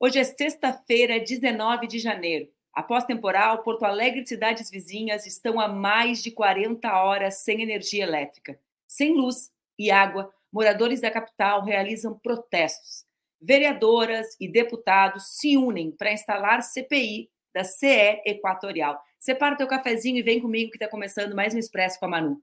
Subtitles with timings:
[0.00, 2.48] Hoje é sexta-feira, 19 de janeiro.
[2.72, 8.04] Após temporal, Porto Alegre e cidades vizinhas estão há mais de 40 horas sem energia
[8.04, 8.56] elétrica.
[8.86, 13.04] Sem luz e água, moradores da capital realizam protestos.
[13.40, 19.02] Vereadoras e deputados se unem para instalar CPI da CE Equatorial.
[19.18, 22.40] Separa teu cafezinho e vem comigo que está começando mais um Expresso com a Manu.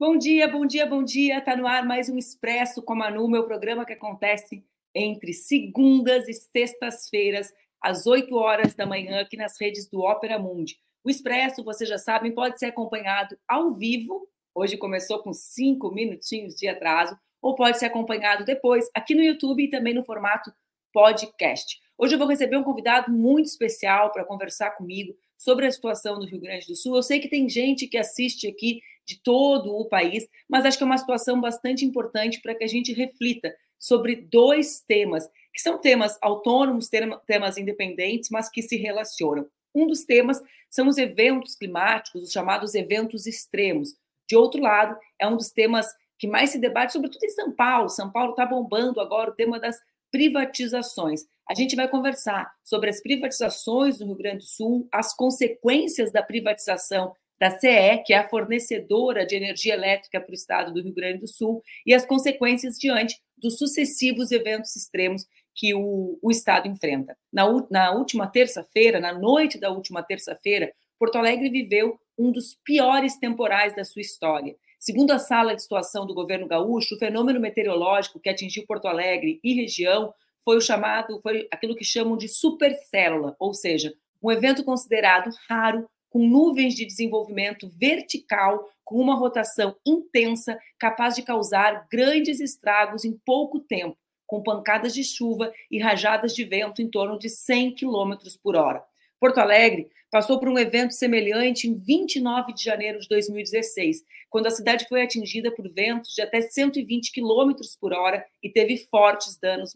[0.00, 1.40] Bom dia, bom dia, bom dia.
[1.40, 6.28] Tá no ar mais um Expresso com a Manu, meu programa que acontece entre segundas
[6.28, 7.52] e sextas-feiras,
[7.82, 10.78] às 8 horas da manhã, aqui nas redes do Ópera Mundi.
[11.02, 14.28] O Expresso, vocês já sabem, pode ser acompanhado ao vivo.
[14.54, 19.64] Hoje começou com cinco minutinhos de atraso, ou pode ser acompanhado depois aqui no YouTube
[19.64, 20.52] e também no formato
[20.92, 21.76] podcast.
[21.98, 26.24] Hoje eu vou receber um convidado muito especial para conversar comigo sobre a situação no
[26.24, 26.94] Rio Grande do Sul.
[26.94, 30.84] Eu sei que tem gente que assiste aqui de todo o país, mas acho que
[30.84, 35.78] é uma situação bastante importante para que a gente reflita sobre dois temas, que são
[35.78, 36.90] temas autônomos,
[37.26, 39.46] temas independentes, mas que se relacionam.
[39.74, 43.94] Um dos temas são os eventos climáticos, os chamados eventos extremos.
[44.28, 45.86] De outro lado, é um dos temas
[46.18, 47.88] que mais se debate, sobretudo em São Paulo.
[47.88, 49.78] São Paulo está bombando agora o tema das
[50.10, 51.22] privatizações.
[51.48, 56.22] A gente vai conversar sobre as privatizações no Rio Grande do Sul, as consequências da
[56.22, 60.94] privatização da CE, que é a fornecedora de energia elétrica para o estado do Rio
[60.94, 66.68] Grande do Sul, e as consequências diante dos sucessivos eventos extremos que o, o estado
[66.68, 67.16] enfrenta.
[67.32, 73.16] Na, na última terça-feira, na noite da última terça-feira, Porto Alegre viveu um dos piores
[73.16, 74.56] temporais da sua história.
[74.78, 79.40] Segundo a sala de situação do governo gaúcho, o fenômeno meteorológico que atingiu Porto Alegre
[79.42, 80.12] e região
[80.44, 85.88] foi o chamado, foi aquilo que chamam de supercélula, ou seja, um evento considerado raro
[86.10, 93.18] com nuvens de desenvolvimento vertical, com uma rotação intensa, capaz de causar grandes estragos em
[93.24, 93.96] pouco tempo,
[94.26, 98.82] com pancadas de chuva e rajadas de vento em torno de 100 km por hora.
[99.20, 104.50] Porto Alegre passou por um evento semelhante em 29 de janeiro de 2016, quando a
[104.50, 109.74] cidade foi atingida por ventos de até 120 km por hora e teve fortes danos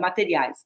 [0.00, 0.64] materiais.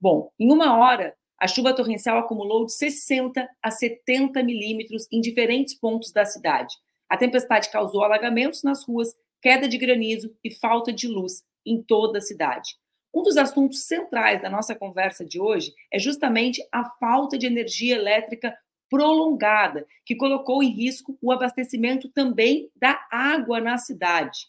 [0.00, 5.74] Bom, em uma hora, a chuva torrencial acumulou de 60 a 70 milímetros em diferentes
[5.74, 6.74] pontos da cidade.
[7.08, 12.18] A tempestade causou alagamentos nas ruas, queda de granizo e falta de luz em toda
[12.18, 12.76] a cidade.
[13.14, 17.94] Um dos assuntos centrais da nossa conversa de hoje é justamente a falta de energia
[17.96, 18.56] elétrica
[18.90, 24.46] prolongada, que colocou em risco o abastecimento também da água na cidade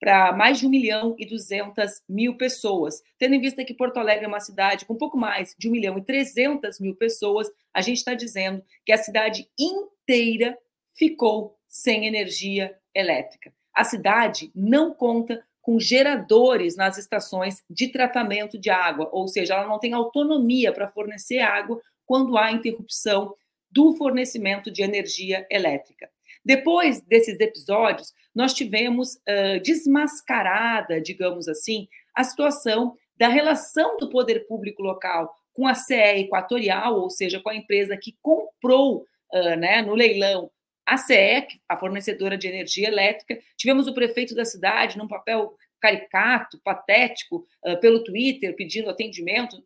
[0.00, 3.02] para mais de 1 milhão e 200 mil pessoas.
[3.18, 5.98] Tendo em vista que Porto Alegre é uma cidade com pouco mais de 1 milhão
[5.98, 10.56] e 300 mil pessoas, a gente está dizendo que a cidade inteira
[10.94, 13.52] ficou sem energia elétrica.
[13.74, 19.66] A cidade não conta com geradores nas estações de tratamento de água, ou seja, ela
[19.66, 23.34] não tem autonomia para fornecer água quando há interrupção
[23.70, 26.10] do fornecimento de energia elétrica.
[26.48, 34.46] Depois desses episódios, nós tivemos uh, desmascarada, digamos assim, a situação da relação do poder
[34.46, 39.04] público local com a CE Equatorial, ou seja, com a empresa que comprou
[39.34, 40.50] uh, né, no leilão
[40.86, 43.38] a CE, a fornecedora de energia elétrica.
[43.54, 49.62] Tivemos o prefeito da cidade num papel caricato, patético, uh, pelo Twitter, pedindo atendimento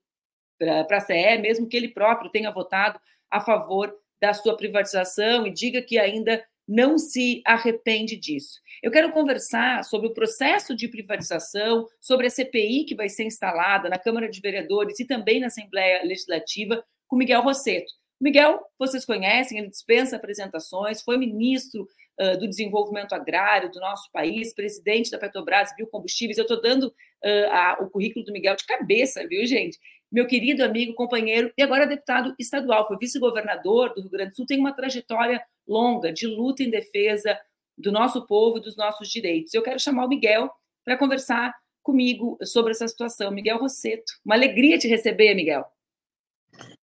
[0.59, 2.99] para a CE, mesmo que ele próprio tenha votado
[3.31, 8.61] a favor da sua privatização e diga que ainda não se arrepende disso.
[8.83, 13.89] Eu quero conversar sobre o processo de privatização, sobre a CPI que vai ser instalada
[13.89, 17.93] na Câmara de Vereadores e também na Assembleia Legislativa, com Miguel Rosseto.
[18.21, 21.89] Miguel, vocês conhecem, ele dispensa apresentações, foi ministro
[22.21, 26.39] uh, do Desenvolvimento Agrário do nosso país, presidente da Petrobras Biocombustíveis.
[26.39, 29.77] Eu estou dando uh, a, o currículo do Miguel de cabeça, viu, gente?
[30.11, 34.47] Meu querido amigo, companheiro, e agora deputado estadual, foi vice-governador do Rio Grande do Sul,
[34.47, 37.39] tem uma trajetória longa de luta em defesa
[37.77, 39.55] do nosso povo e dos nossos direitos.
[39.55, 40.51] Eu quero chamar o Miguel
[40.85, 43.31] para conversar comigo sobre essa situação.
[43.31, 45.65] Miguel Rosseto, uma alegria te receber, Miguel.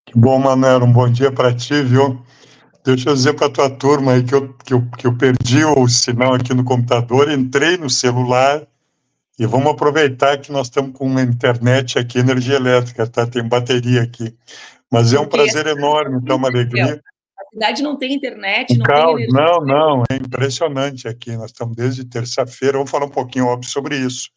[0.06, 2.24] Que bom, Manero, um bom dia para ti, viu?
[2.84, 5.64] Deixa eu dizer para a tua turma aí que eu, que, eu, que eu perdi
[5.64, 8.66] o sinal aqui no computador, entrei no celular
[9.38, 13.28] e vamos aproveitar que nós estamos com uma internet aqui, energia elétrica, tá?
[13.28, 14.36] Tem bateria aqui.
[14.92, 17.02] Mas é um prazer enorme, então, uma alegria
[17.52, 19.46] cidade não tem internet, não Calma, tem energia.
[19.46, 21.36] Não, não, é impressionante aqui.
[21.36, 24.30] Nós estamos desde terça-feira, vamos falar um pouquinho, óbvio, sobre isso.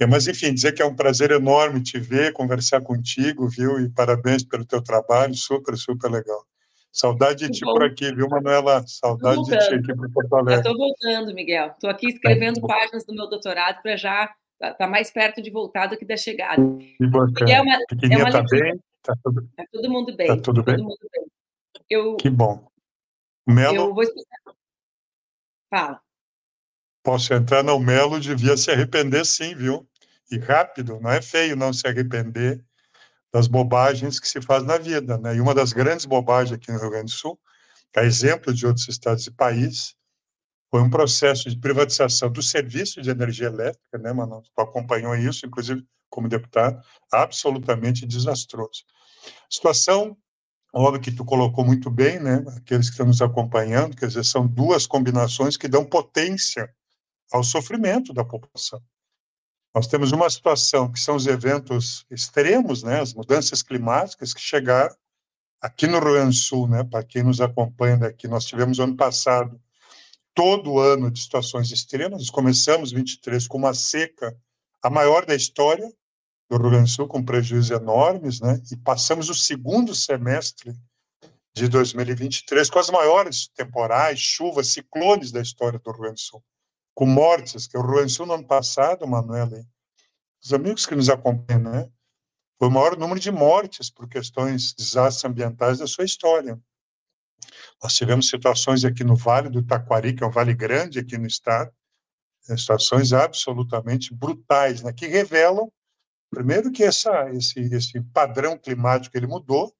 [0.00, 3.78] É, mas, enfim, dizer que é um prazer enorme te ver, conversar contigo, viu?
[3.78, 6.44] E parabéns pelo teu trabalho, super, super legal.
[6.92, 8.84] Saudade de ti por aqui, viu, Manuela?
[8.86, 10.60] Saudade de ti aqui por Porto Alegre.
[10.60, 11.68] Estou voltando, Miguel.
[11.68, 15.42] Estou aqui escrevendo é, páginas do meu doutorado para já estar tá, tá mais perto
[15.42, 16.62] de voltar do que da chegada.
[16.98, 17.32] Que bacana.
[17.40, 18.80] Miguel, é uma, é uma tá bem?
[19.02, 19.48] Tá, tudo...
[19.56, 20.26] tá todo mundo bem.
[20.28, 20.76] Tá tudo bem?
[20.76, 21.24] Todo mundo bem.
[21.88, 22.66] Eu, que bom.
[23.46, 23.76] Melo...
[23.76, 24.04] Eu vou
[25.70, 26.00] Fala.
[27.02, 27.62] Posso entrar?
[27.62, 29.86] Não, Melo devia se arrepender sim, viu?
[30.30, 32.64] E rápido, não é feio não se arrepender
[33.32, 35.36] das bobagens que se faz na vida, né?
[35.36, 37.38] E uma das grandes bobagens aqui no Rio Grande do Sul,
[37.96, 39.96] a exemplo de outros estados e países,
[40.70, 44.42] foi um processo de privatização do serviço de energia elétrica, né, Mano?
[44.42, 46.80] Tu acompanhou isso, inclusive como deputado,
[47.12, 48.84] absolutamente desastroso.
[49.50, 50.16] Situação,
[50.82, 52.44] óbvio que tu colocou muito bem, né?
[52.56, 56.68] Aqueles que estão nos acompanhando, quer dizer, são duas combinações que dão potência
[57.32, 58.82] ao sofrimento da população.
[59.74, 64.94] Nós temos uma situação que são os eventos extremos, né, as mudanças climáticas que chegaram
[65.60, 68.96] aqui no Rio Grande do Sul, né, para quem nos acompanha daqui, nós tivemos ano
[68.96, 69.60] passado
[70.34, 74.36] todo ano de situações extremas, começamos 23 com uma seca
[74.82, 75.90] a maior da história
[76.48, 80.74] do Rio Grande do Sul, com prejuízos enormes, né, e passamos o segundo semestre
[81.54, 86.44] de 2023 com as maiores temporais, chuvas, ciclones da história do Rio Grande do Sul
[86.94, 89.66] com mortes, que o Rio Grande do Sul no ano passado, Manuela,
[90.42, 91.90] os amigos que nos acompanham, né,
[92.58, 96.58] foi o maior número de mortes por questões de desastres ambientais da sua história.
[97.82, 101.26] Nós tivemos situações aqui no Vale do Taquari, que é um vale grande aqui no
[101.26, 101.72] estado,
[102.40, 105.70] situações absolutamente brutais, né, que revelam,
[106.34, 109.74] primeiro, que essa, esse, esse padrão climático ele mudou,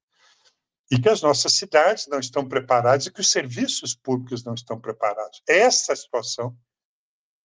[0.90, 4.78] e que as nossas cidades não estão preparadas e que os serviços públicos não estão
[4.78, 5.42] preparados.
[5.48, 6.56] Essa situação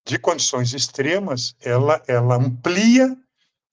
[0.06, 3.16] de condições extremas, ela, ela amplia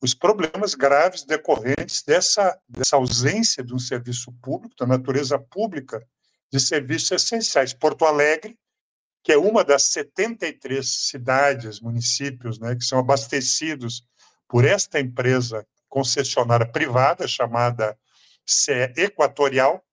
[0.01, 6.05] os problemas graves decorrentes dessa, dessa ausência de um serviço público, da natureza pública
[6.51, 7.73] de serviços essenciais.
[7.73, 8.57] Porto Alegre,
[9.23, 14.03] que é uma das 73 cidades, municípios, né, que são abastecidos
[14.47, 17.97] por esta empresa concessionária privada chamada
[18.45, 19.83] CE Equatorial,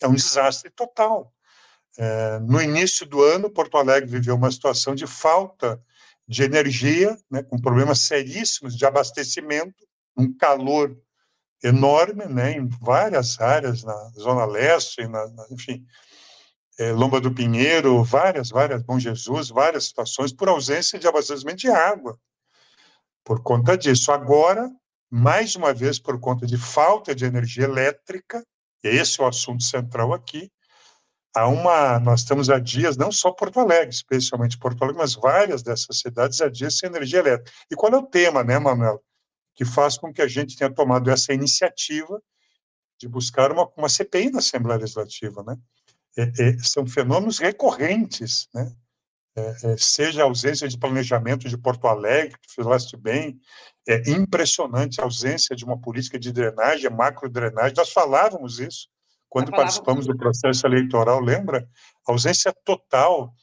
[0.00, 1.32] é um desastre total.
[1.96, 5.80] É, no início do ano, Porto Alegre viveu uma situação de falta
[6.26, 9.86] de energia, né, com problemas seríssimos de abastecimento,
[10.16, 10.96] um calor
[11.62, 15.86] enorme, né, em várias áreas, na Zona Leste, na, na, enfim,
[16.78, 21.70] é, Lomba do Pinheiro, várias, várias, Bom Jesus, várias situações, por ausência de abastecimento de
[21.70, 22.18] água.
[23.24, 24.12] Por conta disso.
[24.12, 24.70] Agora,
[25.10, 28.44] mais uma vez, por conta de falta de energia elétrica,
[28.82, 30.50] esse é o assunto central aqui,
[31.34, 35.62] há uma, nós estamos há dias, não só Porto Alegre, especialmente Porto Alegre, mas várias
[35.62, 37.50] dessas cidades há dias sem energia elétrica.
[37.70, 39.02] E qual é o tema, né, Manuel,
[39.54, 42.20] que faz com que a gente tenha tomado essa iniciativa
[42.98, 45.56] de buscar uma, uma CPI na Assembleia Legislativa, né?
[46.16, 48.72] É, é, são fenômenos recorrentes, né?
[49.36, 53.40] É, é seja a ausência de planejamento de Porto Alegre, que falaste bem,
[53.86, 58.88] é impressionante a ausência de uma política de drenagem, macro drenagem, nós falávamos isso,
[59.28, 61.68] quando participamos do processo eleitoral, lembra?
[62.06, 63.34] ausência total.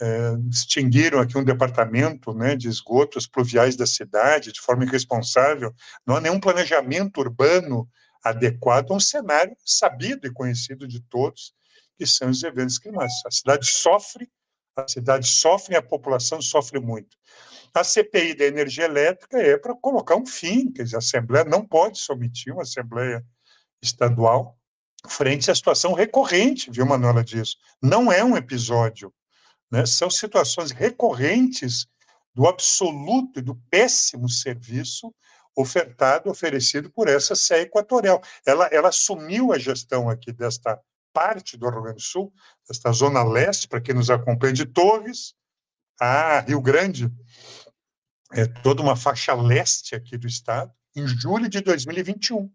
[0.00, 5.72] É, extinguiram aqui um departamento né, de esgotos pluviais da cidade de forma irresponsável.
[6.04, 7.88] Não há nenhum planejamento urbano
[8.24, 11.54] adequado a um cenário sabido e conhecido de todos,
[11.96, 13.22] que são os eventos climáticos.
[13.26, 14.28] A cidade sofre,
[14.76, 17.16] a cidade sofre a população sofre muito.
[17.72, 21.66] A CPI da energia elétrica é para colocar um fim, quer dizer, a Assembleia não
[21.66, 23.24] pode se omitir, uma Assembleia
[23.82, 24.56] estadual,
[25.08, 27.56] frente à situação recorrente, viu, Manuela, disso.
[27.82, 29.12] Não é um episódio,
[29.70, 29.84] né?
[29.86, 31.86] são situações recorrentes
[32.32, 35.14] do absoluto e do péssimo serviço
[35.56, 38.20] ofertado, oferecido por essa CE Equatorial.
[38.46, 40.80] Ela, ela assumiu a gestão aqui desta
[41.14, 42.32] parte do Rio Grande do Sul,
[42.68, 45.34] desta zona leste, para quem nos acompanha, de Torres
[45.98, 47.10] a Rio Grande,
[48.32, 52.50] é toda uma faixa leste aqui do estado, em julho de 2021.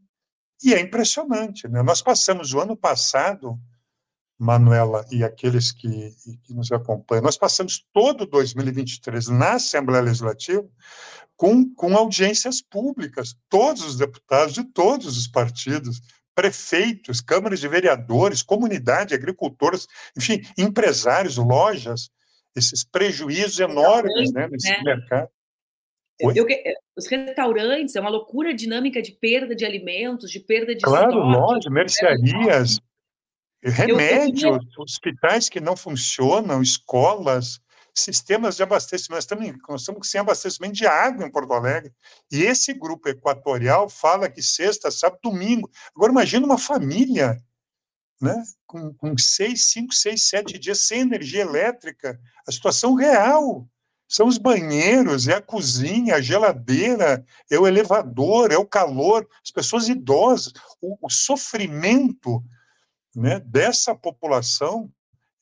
[0.61, 1.81] E é impressionante, né?
[1.81, 3.57] Nós passamos o ano passado,
[4.37, 10.67] Manuela e aqueles que, que nos acompanham, nós passamos todo 2023 na Assembleia Legislativa
[11.35, 16.01] com, com audiências públicas, todos os deputados de todos os partidos,
[16.39, 19.85] prefeitos, câmaras de vereadores, comunidade, agricultores,
[20.17, 22.09] enfim, empresários, lojas,
[22.55, 24.81] esses prejuízos enormes né, nesse né?
[24.81, 25.29] mercado.
[26.17, 30.81] Eu, eh, os restaurantes, é uma loucura dinâmica de perda de alimentos, de perda de
[30.81, 32.79] Claro, lojas, mercearias,
[33.61, 37.59] remédios, eu, eu hospitais que não funcionam, escolas,
[37.99, 39.15] sistemas de abastecimento.
[39.15, 41.93] Nós estamos, nós estamos sem abastecimento de água em Porto Alegre.
[42.31, 45.69] E esse grupo equatorial fala que sexta, sábado, domingo.
[45.95, 47.41] Agora, imagina uma família
[48.21, 52.19] né, com, com seis, cinco, seis, sete dias sem energia elétrica.
[52.47, 53.67] A situação real.
[54.11, 59.51] São os banheiros, é a cozinha, a geladeira, é o elevador, é o calor, as
[59.51, 60.51] pessoas idosas.
[60.81, 62.43] O, o sofrimento
[63.15, 64.91] né, dessa população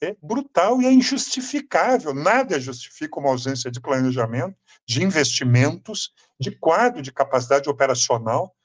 [0.01, 2.13] é brutal e é injustificável.
[2.13, 8.55] Nada justifica uma ausência de planejamento, de investimentos, de quadro de capacidade operacional.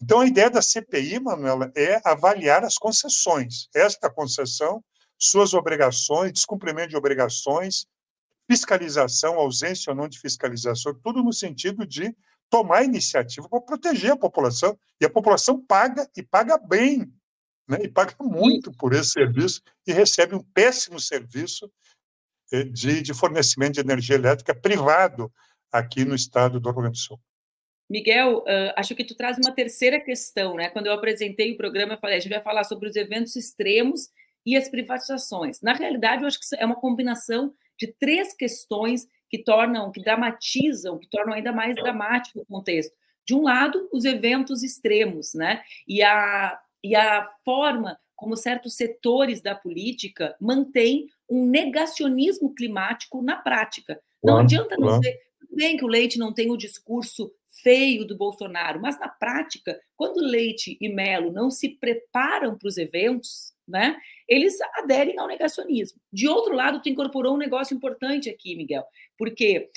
[0.00, 3.68] Então, a ideia da CPI, Manuela, é avaliar as concessões.
[3.74, 4.82] Esta concessão,
[5.18, 7.86] suas obrigações, descumprimento de obrigações,
[8.50, 12.14] fiscalização, ausência ou não de fiscalização, tudo no sentido de
[12.50, 14.76] tomar iniciativa para proteger a população.
[15.00, 17.10] E a população paga e paga bem
[17.68, 21.70] né, e paga muito por esse serviço e recebe um péssimo serviço
[22.52, 25.32] eh, de, de fornecimento de energia elétrica privado
[25.70, 27.20] aqui no estado do Rio Grande do Sul.
[27.88, 30.70] Miguel, uh, acho que tu traz uma terceira questão, né?
[30.70, 34.08] Quando eu apresentei o programa, eu falei, a gente vai falar sobre os eventos extremos
[34.46, 35.60] e as privatizações.
[35.60, 40.98] Na realidade, eu acho que é uma combinação de três questões que tornam, que dramatizam,
[40.98, 42.94] que tornam ainda mais dramático o contexto.
[43.26, 45.62] De um lado, os eventos extremos, né?
[45.86, 53.36] E a e a forma como certos setores da política mantêm um negacionismo climático na
[53.36, 54.00] prática.
[54.22, 55.18] Não adianta não ter.
[55.50, 60.24] Bem que o Leite não tem o discurso feio do Bolsonaro, mas na prática, quando
[60.24, 63.96] Leite e Melo não se preparam para os eventos, né,
[64.28, 66.00] eles aderem ao negacionismo.
[66.12, 68.84] De outro lado, tu incorporou um negócio importante aqui, Miguel,
[69.18, 69.70] porque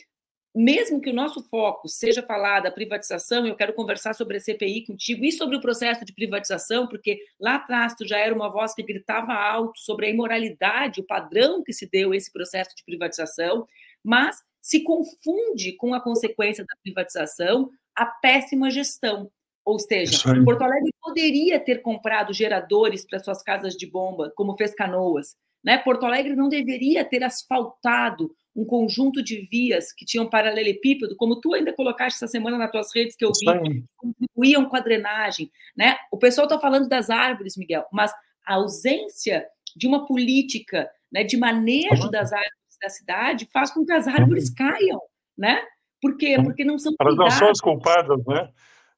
[0.56, 4.86] mesmo que o nosso foco seja falar da privatização, eu quero conversar sobre a CPI
[4.86, 8.74] contigo e sobre o processo de privatização, porque lá atrás tu já era uma voz
[8.74, 13.68] que gritava alto sobre a imoralidade, o padrão que se deu esse processo de privatização,
[14.04, 19.30] mas se confunde com a consequência da privatização a péssima gestão.
[19.66, 24.76] Ou seja, Porto Alegre poderia ter comprado geradores para suas casas de bomba, como fez
[24.76, 25.36] Canoas.
[25.66, 25.80] Né?
[25.80, 31.54] Porto Alegre não deveria ter asfaltado um conjunto de vias que tinham paralelepípedo, como tu
[31.54, 35.98] ainda colocaste essa semana nas tuas redes que eu vi, contribuíam com a drenagem, né?
[36.12, 38.14] O pessoal está falando das árvores, Miguel, mas
[38.46, 39.46] a ausência
[39.76, 44.50] de uma política né, de manejo das árvores da cidade faz com que as árvores
[44.50, 45.02] caiam,
[45.38, 45.62] né?
[46.02, 46.38] Por quê?
[46.42, 48.50] Porque não são Elas não são as culpadas, né?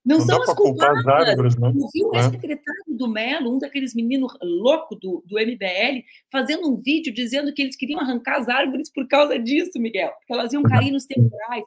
[0.08, 1.00] Não, não são as culpadas.
[1.00, 1.68] As árvores, né?
[1.68, 6.82] Eu vi o ex-secretário do Melo, um daqueles meninos loucos do, do MBL, fazendo um
[6.82, 10.64] vídeo dizendo que eles queriam arrancar as árvores por causa disso, Miguel, porque elas iam
[10.64, 11.66] cair nos temporais.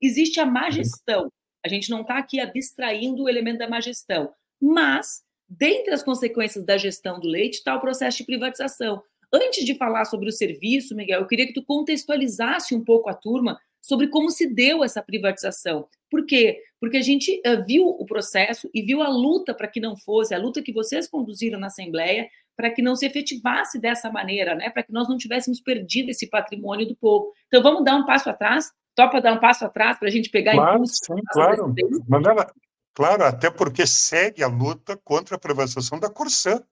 [0.00, 1.32] Existe a má gestão.
[1.64, 4.30] A gente não está aqui abstraindo o elemento da má gestão.
[4.62, 9.02] Mas, dentre as consequências da gestão do leite, está o processo de privatização.
[9.32, 13.14] Antes de falar sobre o serviço, Miguel, eu queria que tu contextualizasse um pouco a
[13.14, 15.86] turma sobre como se deu essa privatização.
[16.10, 16.60] Por quê?
[16.80, 20.34] Porque a gente uh, viu o processo e viu a luta para que não fosse,
[20.34, 24.68] a luta que vocês conduziram na Assembleia, para que não se efetivasse dessa maneira, né?
[24.68, 27.32] para que nós não tivéssemos perdido esse patrimônio do povo.
[27.46, 28.70] Então, vamos dar um passo atrás?
[28.94, 30.96] Topa dar um passo atrás para a gente pegar claro, impulso?
[31.04, 31.74] Sim, claro,
[32.06, 32.52] Mandela,
[32.92, 36.62] claro, até porque segue a luta contra a privatização da Corsã.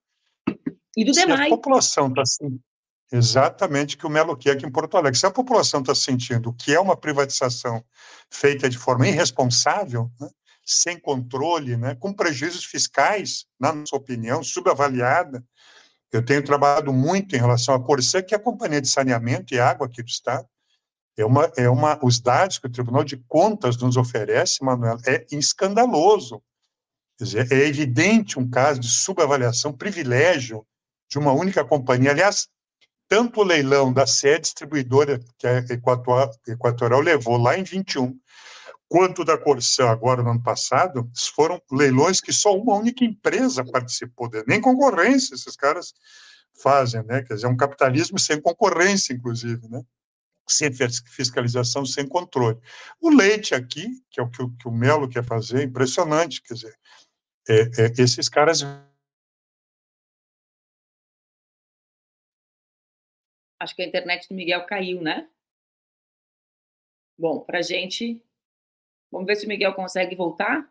[0.97, 1.47] E do demais.
[1.47, 2.59] a população está assim,
[3.11, 5.19] Exatamente que o Melo quer aqui em Porto Alegre.
[5.19, 7.83] Se a população está sentindo que é uma privatização
[8.31, 10.29] feita de forma irresponsável, né,
[10.65, 15.43] sem controle, né, com prejuízos fiscais, na nossa opinião, subavaliada,
[16.12, 19.61] eu tenho trabalhado muito em relação à Corsã, que é a Companhia de Saneamento e
[19.61, 20.47] Água aqui do Estado.
[21.17, 25.27] É uma, é uma, os dados que o Tribunal de Contas nos oferece, Manuel, é
[25.33, 26.43] escandaloso.
[27.19, 30.65] Quer dizer, é evidente um caso de subavaliação, privilégio
[31.11, 32.11] de uma única companhia.
[32.11, 32.49] Aliás,
[33.09, 35.65] tanto o leilão da sede distribuidora que a
[36.47, 38.15] Equatorial levou lá em 21,
[38.88, 44.31] quanto da Corsã agora no ano passado, foram leilões que só uma única empresa participou,
[44.47, 45.95] nem concorrência esses caras
[46.61, 47.23] fazem, né?
[47.23, 49.83] Quer dizer, é um capitalismo sem concorrência, inclusive, né?
[50.47, 50.71] Sem
[51.05, 52.59] fiscalização, sem controle.
[53.00, 56.43] O leite aqui, que é o que o, que o Melo quer fazer, é impressionante,
[56.43, 56.75] quer dizer,
[57.49, 58.62] é, é, esses caras
[63.59, 65.29] Acho que a internet do Miguel caiu, né?
[67.19, 68.23] Bom, para gente.
[69.11, 70.71] Vamos ver se o Miguel consegue voltar.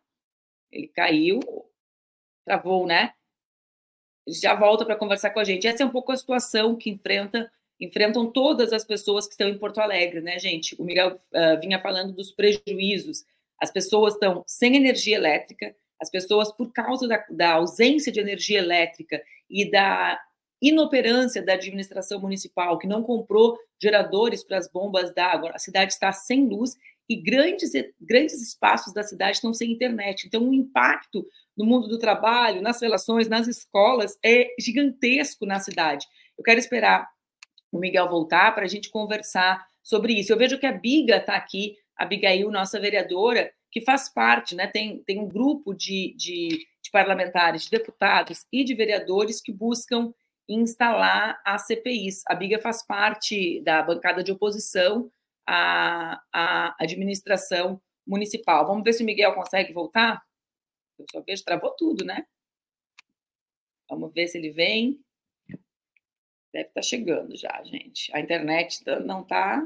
[0.72, 1.40] Ele caiu,
[2.46, 3.14] travou, né?
[4.28, 5.68] Já volta para conversar com a gente.
[5.68, 9.58] Essa é um pouco a situação que enfrenta, enfrentam todas as pessoas que estão em
[9.58, 10.76] Porto Alegre, né, gente?
[10.80, 13.26] O Miguel uh, vinha falando dos prejuízos.
[13.60, 18.60] As pessoas estão sem energia elétrica, as pessoas, por causa da, da ausência de energia
[18.60, 20.22] elétrica e da
[20.62, 25.52] inoperância da administração municipal, que não comprou geradores para as bombas d'água.
[25.54, 26.76] A cidade está sem luz
[27.10, 27.72] e grandes,
[28.02, 30.26] grandes espaços da cidade estão sem internet.
[30.28, 36.06] Então, o impacto no mundo do trabalho, nas relações, nas escolas, é gigantesco na cidade.
[36.38, 37.08] Eu quero esperar
[37.72, 40.34] o Miguel voltar para a gente conversar sobre isso.
[40.34, 44.68] Eu vejo que a Biga está aqui, a Abigail, nossa vereadora, que faz parte, né?
[44.68, 50.14] Tem, tem um grupo de, de, de parlamentares, de deputados e de vereadores que buscam
[50.48, 52.24] instalar as CPIs.
[52.28, 55.12] A Biga faz parte da bancada de oposição
[55.46, 58.66] à, à administração municipal.
[58.66, 60.24] Vamos ver se o Miguel consegue voltar?
[60.98, 62.26] Eu só vejo, travou tudo, né?
[63.90, 65.00] Vamos ver se ele vem.
[66.52, 68.14] Deve estar tá chegando já, gente.
[68.16, 69.64] A internet tá, não está.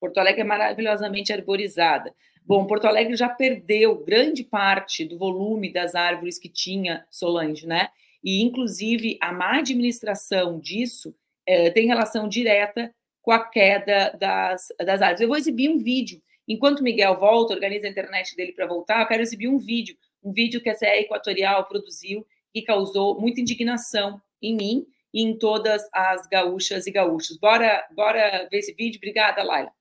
[0.00, 2.14] Porto Alegre é maravilhosamente arborizada.
[2.44, 7.88] Bom, Porto Alegre já perdeu grande parte do volume das árvores que tinha Solange, né?
[8.22, 11.14] E, inclusive, a má administração disso
[11.46, 15.20] é, tem relação direta com a queda das, das árvores.
[15.20, 16.20] Eu vou exibir um vídeo.
[16.46, 20.32] Enquanto Miguel volta, organiza a internet dele para voltar, eu quero exibir um vídeo, um
[20.32, 25.88] vídeo que a CE Equatorial produziu e causou muita indignação em mim e em todas
[25.92, 27.36] as gaúchas e gaúchos.
[27.36, 28.98] Bora, bora ver esse vídeo?
[28.98, 29.72] Obrigada, Laila.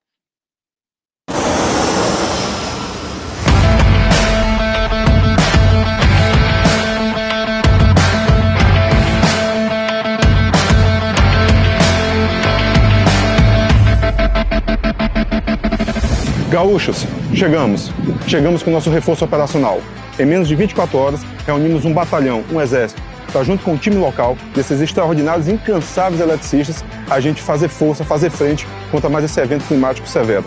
[16.52, 17.94] Gaúchos, chegamos.
[18.28, 19.80] Chegamos com o nosso reforço operacional.
[20.20, 23.96] Em menos de 24 horas, reunimos um batalhão, um exército, para junto com o time
[23.96, 29.40] local, desses extraordinários e incansáveis eletricistas, a gente fazer força, fazer frente contra mais esse
[29.40, 30.44] evento climático severo.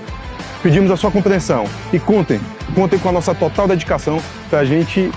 [0.62, 2.38] Pedimos a sua compreensão e contem,
[2.74, 4.20] contem com a nossa total dedicação
[4.50, 5.10] para a gente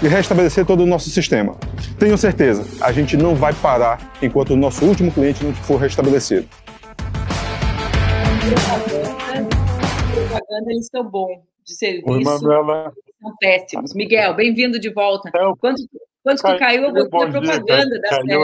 [0.00, 1.56] restabelecer todo o nosso sistema.
[1.98, 6.46] Tenham certeza, a gente não vai parar enquanto o nosso último cliente não for restabelecido
[10.52, 12.08] propaganda, eles são bons de serviço.
[12.08, 12.24] Oi.
[12.24, 13.94] São péssimos.
[13.94, 15.28] Miguel, bem-vindo de volta.
[15.28, 15.76] É, quando,
[16.22, 18.40] quando tu caiu, eu botei a propaganda da caiu.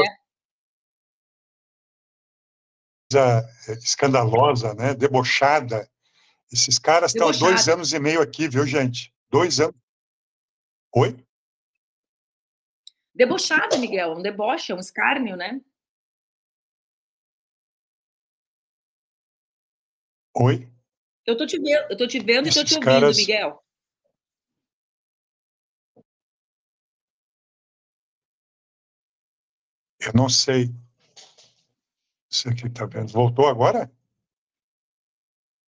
[3.10, 3.48] Coisa
[3.82, 4.94] escandalosa, né?
[4.94, 5.88] Debochada.
[6.52, 9.12] Esses caras estão dois anos e meio aqui, viu, gente?
[9.30, 9.76] Dois anos.
[10.94, 11.16] Oi?
[13.14, 14.12] Debochada, Miguel.
[14.12, 15.60] Um deboche, um escárnio, né?
[20.36, 20.70] Oi?
[21.28, 23.16] Eu tô te vendo, eu tô te vendo Esses e tô te ouvindo, caras...
[23.18, 23.62] Miguel.
[30.00, 30.74] Eu não sei.
[32.30, 33.12] Isso aqui tá vendo.
[33.12, 33.92] Voltou agora?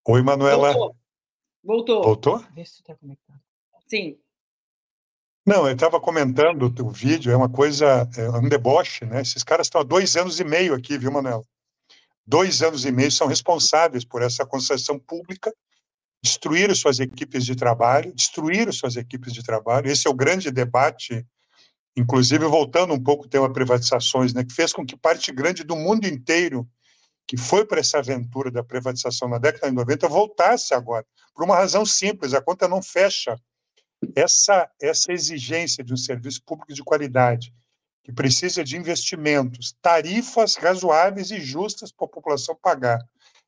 [0.08, 0.74] Oi, Manuela.
[0.74, 0.96] Voltou.
[1.63, 2.04] Voltou.
[2.04, 2.39] Voltou?
[2.54, 3.41] Vê se tá conectado.
[3.88, 4.22] Sim.
[5.43, 9.22] Não, eu estava comentando o vídeo, é uma coisa, é um deboche, né?
[9.22, 11.43] Esses caras estão há dois anos e meio aqui, viu, Manuela?
[12.28, 15.54] Dois anos e meio são responsáveis por essa concessão pública,
[16.22, 19.90] destruíram suas equipes de trabalho, destruíram suas equipes de trabalho.
[19.90, 21.26] Esse é o grande debate,
[21.96, 25.76] inclusive voltando um pouco ao tema privatizações, né, que fez com que parte grande do
[25.76, 26.68] mundo inteiro
[27.28, 31.58] que foi para essa aventura da privatização na década de 90 voltasse agora, por uma
[31.58, 33.38] razão simples, a conta não fecha.
[34.16, 37.54] Essa, essa exigência de um serviço público de qualidade,
[38.08, 43.00] que precisa de investimentos, tarifas razoáveis e justas para a população pagar,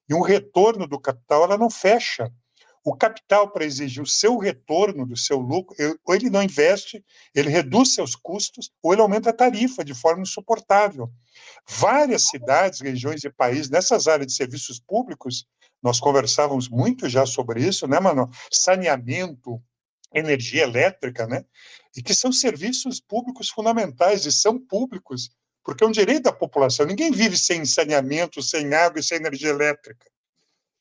[0.10, 2.30] e um retorno do capital, ela não fecha.
[2.84, 7.02] O capital, para exigir o seu retorno do seu lucro, ou ele não investe,
[7.34, 11.10] ele reduz seus custos, ou ele aumenta a tarifa de forma insuportável.
[11.66, 15.46] Várias cidades, regiões e países, nessas áreas de serviços públicos,
[15.82, 18.30] nós conversávamos muito já sobre isso, né, mano?
[18.52, 19.62] Saneamento,
[20.14, 21.46] energia elétrica, né?
[21.96, 25.32] E que são serviços públicos fundamentais e são públicos,
[25.64, 26.86] porque é um direito da população.
[26.86, 30.06] Ninguém vive sem saneamento, sem água e sem energia elétrica.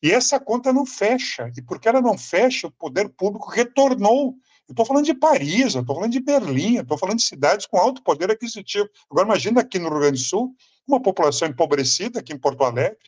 [0.03, 1.51] E essa conta não fecha.
[1.57, 4.35] E porque ela não fecha, o poder público retornou.
[4.69, 7.67] Eu estou falando de Paris, eu estou falando de Berlim, eu estou falando de cidades
[7.67, 8.89] com alto poder aquisitivo.
[9.11, 10.55] Agora, imagina aqui no Rio Grande do Sul,
[10.87, 12.99] uma população empobrecida, aqui em Porto Alegre,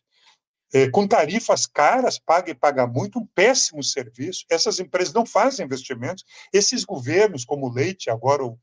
[0.72, 4.44] é, com tarifas caras, paga e paga muito, um péssimo serviço.
[4.50, 6.24] Essas empresas não fazem investimentos.
[6.52, 8.58] Esses governos, como o Leite, agora o,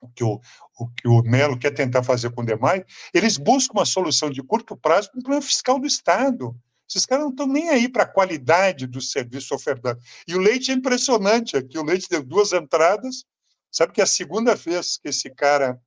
[0.00, 0.40] o que o,
[0.78, 4.42] o, que o Melo quer tentar fazer com o DEMAI, eles buscam uma solução de
[4.42, 6.56] curto prazo com o plano fiscal do Estado.
[6.88, 9.98] Esses caras não estão nem aí para a qualidade do serviço ofertado.
[10.26, 11.78] E o Leite é impressionante aqui.
[11.78, 13.24] O Leite deu duas entradas.
[13.70, 15.80] Sabe que é a segunda vez que esse cara,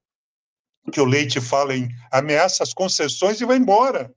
[0.92, 4.12] que o Leite fala em ameaça as concessões e vai embora.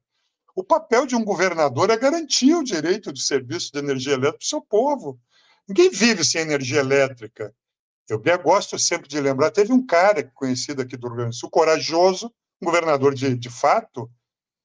[0.59, 4.44] O papel de um governador é garantir o direito de serviço de energia elétrica para
[4.44, 5.21] o seu povo.
[5.68, 7.55] Ninguém vive sem energia elétrica.
[8.09, 11.49] Eu gosto sempre de lembrar, teve um cara conhecido aqui do Rio Grande do Sul,
[11.49, 14.11] corajoso, um governador de, de fato,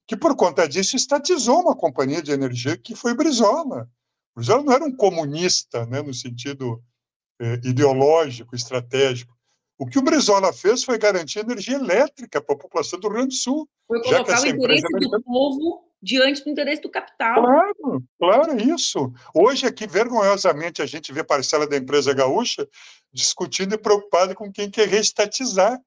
[0.08, 3.88] que por conta disso estatizou uma companhia de energia que foi Brizola.
[4.36, 6.84] Brizola não era um comunista, né, no sentido
[7.40, 9.38] eh, ideológico, estratégico.
[9.84, 13.28] O que o Brizola fez foi garantir energia elétrica para a população do Rio Grande
[13.28, 13.68] do Sul.
[13.86, 17.44] Foi colocar o interesse do povo diante do interesse do capital.
[17.44, 19.12] Claro, claro, isso.
[19.36, 22.66] Hoje aqui, vergonhosamente, a gente vê parcela da empresa gaúcha
[23.12, 25.78] discutindo e preocupada com quem quer reestatizar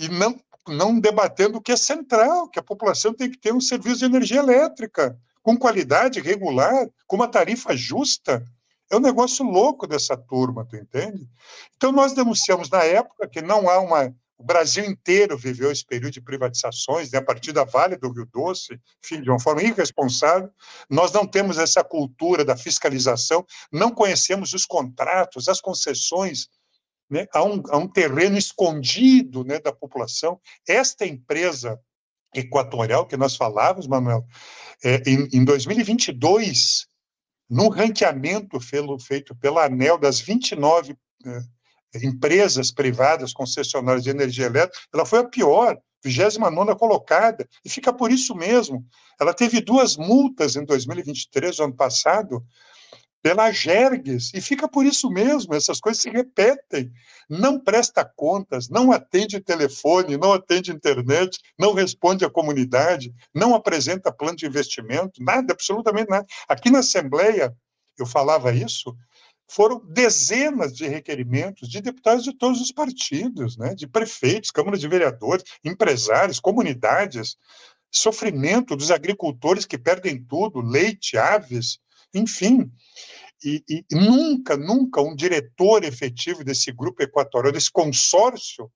[0.00, 3.60] e não, não debatendo o que é central, que a população tem que ter um
[3.60, 8.44] serviço de energia elétrica com qualidade regular, com uma tarifa justa.
[8.90, 11.28] É um negócio louco dessa turma, tu entende?
[11.76, 14.14] Então, nós denunciamos na época que não há uma.
[14.38, 18.24] O Brasil inteiro viveu esse período de privatizações, né, a partir da Vale do Rio
[18.32, 20.48] Doce, enfim, de uma forma irresponsável.
[20.88, 26.48] Nós não temos essa cultura da fiscalização, não conhecemos os contratos, as concessões.
[27.10, 30.40] Né, há, um, há um terreno escondido né, da população.
[30.66, 31.80] Esta empresa
[32.34, 34.24] equatorial que nós falávamos, Manuel,
[34.84, 36.87] é, em, em 2022,
[37.48, 38.60] no ranqueamento
[38.98, 41.42] feito pela ANEL das 29 eh,
[42.02, 48.12] empresas privadas concessionárias de energia elétrica, ela foi a pior, 29 colocada, e fica por
[48.12, 48.86] isso mesmo.
[49.18, 52.44] Ela teve duas multas em 2023, ano passado,
[53.22, 56.90] pela Jergues, e fica por isso mesmo, essas coisas se repetem.
[57.28, 64.12] Não presta contas, não atende telefone, não atende internet, não responde à comunidade, não apresenta
[64.12, 66.26] plano de investimento, nada, absolutamente nada.
[66.48, 67.54] Aqui na Assembleia,
[67.98, 68.96] eu falava isso,
[69.50, 74.86] foram dezenas de requerimentos de deputados de todos os partidos, né, de prefeitos, câmaras de
[74.86, 77.36] vereadores, empresários, comunidades,
[77.90, 81.78] sofrimento dos agricultores que perdem tudo, leite, aves,
[82.14, 82.70] enfim.
[83.44, 88.70] E, e, nunca, nunca um diretor efetivo desse grupo equatorial, desse consórcio,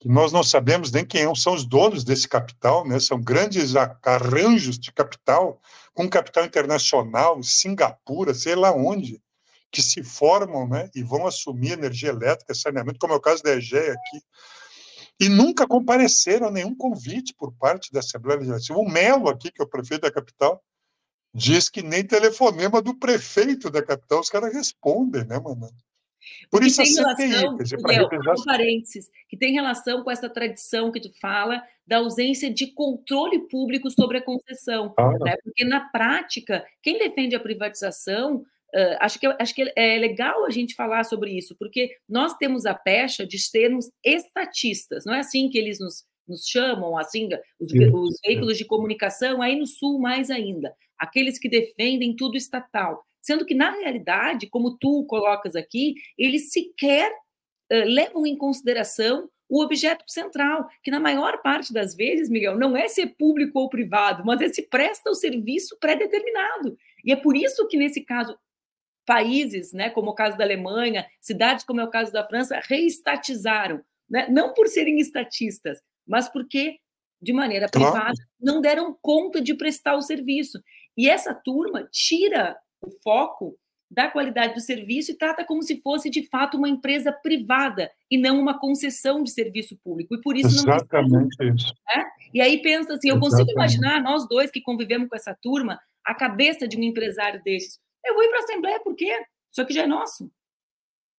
[0.00, 2.98] que nós não sabemos nem quem são os donos desse capital, né?
[3.00, 5.60] são grandes arranjos de capital,
[5.94, 9.22] com capital internacional, Singapura, sei lá onde,
[9.70, 10.90] que se formam né?
[10.94, 14.22] e vão assumir energia elétrica, saneamento, como é o caso da EGEA aqui.
[15.18, 18.78] E nunca compareceram a nenhum convite por parte da Assembleia Legislativa.
[18.78, 20.62] O Melo, aqui, que é o prefeito da capital,
[21.36, 25.68] diz que nem telefonema do prefeito da capital os caras respondem, né, mano?
[26.50, 28.44] Por isso tem a CPI, relação, dizer, Miguel, representar...
[28.44, 33.90] parênteses, que tem relação com essa tradição que tu fala da ausência de controle público
[33.90, 35.12] sobre a concessão, ah.
[35.20, 35.36] né?
[35.44, 38.44] Porque na prática, quem defende a privatização
[38.74, 42.66] Uh, acho, que, acho que é legal a gente falar sobre isso, porque nós temos
[42.66, 47.28] a pecha de sermos estatistas, não é assim que eles nos, nos chamam, assim,
[47.60, 53.04] os, os veículos de comunicação, aí no Sul mais ainda aqueles que defendem tudo estatal.
[53.20, 59.62] Sendo que, na realidade, como tu colocas aqui, eles sequer uh, levam em consideração o
[59.62, 64.24] objeto central, que na maior parte das vezes, Miguel, não é ser público ou privado,
[64.24, 66.76] mas é se presta o serviço pré-determinado.
[67.04, 68.36] E é por isso que, nesse caso,
[69.06, 73.80] países, né, como o caso da Alemanha, cidades como é o caso da França, reestatizaram,
[74.10, 76.78] né, não por serem estatistas, mas porque,
[77.22, 80.60] de maneira privada, não deram conta de prestar o serviço.
[80.96, 83.58] E essa turma tira o foco
[83.90, 88.18] da qualidade do serviço e trata como se fosse de fato uma empresa privada e
[88.18, 90.14] não uma concessão de serviço público.
[90.14, 91.72] E por isso Exatamente não isso.
[91.94, 92.04] Né?
[92.34, 96.14] E aí pensa assim, eu consigo imaginar nós dois que convivemos com essa turma, a
[96.14, 97.78] cabeça de um empresário desses.
[98.04, 99.24] Eu vou ir para a Assembleia por quê?
[99.50, 100.30] Isso aqui já é nosso.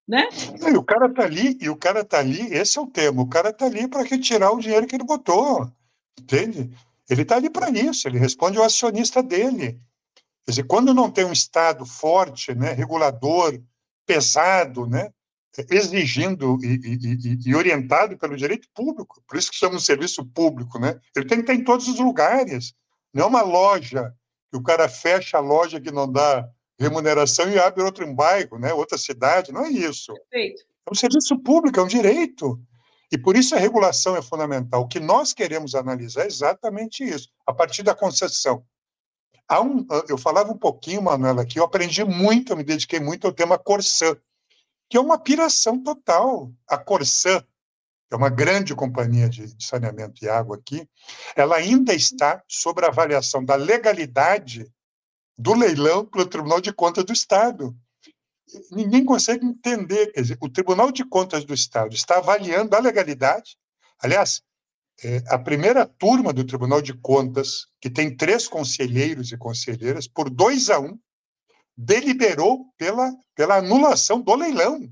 [0.06, 0.26] Né?
[0.66, 3.28] E o cara tá ali, e o cara tá ali, esse é o tema, o
[3.28, 5.70] cara tá ali para retirar o dinheiro que ele botou,
[6.18, 6.70] entende?
[7.08, 9.80] Ele está ali para isso, ele responde ao acionista dele.
[10.44, 13.60] Quer dizer, quando não tem um Estado forte, né, regulador,
[14.06, 15.10] pesado, né,
[15.70, 20.78] exigindo e, e, e, orientado pelo direito público, por isso que chama um serviço público,
[20.78, 21.00] né?
[21.16, 22.74] Ele tem que estar em todos os lugares.
[23.12, 24.14] Não é uma loja
[24.50, 28.58] que o cara fecha a loja que não dá remuneração e abre outro em bairro,
[28.58, 28.72] né?
[28.72, 30.14] Outra cidade, não é isso.
[30.30, 30.62] Perfeito.
[30.86, 32.60] É um serviço público, é um direito.
[33.10, 34.82] E por isso a regulação é fundamental.
[34.82, 38.64] O que nós queremos analisar é exatamente isso, a partir da concessão.
[39.50, 43.32] Um, eu falava um pouquinho, Manuela, aqui, eu aprendi muito, eu me dediquei muito ao
[43.32, 44.14] tema Corsã,
[44.90, 46.52] que é uma piração total.
[46.68, 50.86] A Corsã, que é uma grande companhia de, de saneamento e água aqui,
[51.34, 54.70] ela ainda está sob a avaliação da legalidade
[55.36, 57.74] do leilão pelo Tribunal de Contas do Estado
[58.70, 60.12] ninguém consegue entender.
[60.12, 63.56] Quer dizer, o Tribunal de Contas do Estado está avaliando a legalidade.
[64.00, 64.42] Aliás,
[65.02, 70.28] é, a primeira turma do Tribunal de Contas, que tem três conselheiros e conselheiras, por
[70.28, 70.98] dois a um,
[71.76, 74.90] deliberou pela, pela anulação do leilão.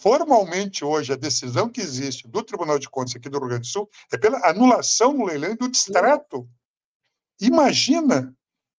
[0.00, 3.72] formalmente hoje a decisão que existe do Tribunal de Contas aqui do Rio Grande do
[3.72, 6.48] Sul é pela anulação do leilão do distrato.
[7.38, 8.34] Imagina!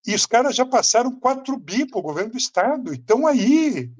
[0.06, 2.92] E os caras já passaram 4 bi para o governo do Estado.
[2.92, 3.90] Então aí,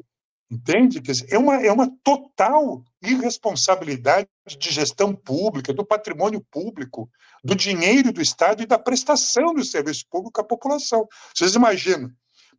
[0.50, 1.00] entende?
[1.00, 7.10] Quer dizer, é, uma, é uma total irresponsabilidade de gestão pública, do patrimônio público,
[7.42, 11.08] do dinheiro do Estado e da prestação do serviço público à população.
[11.34, 12.10] Vocês imaginam,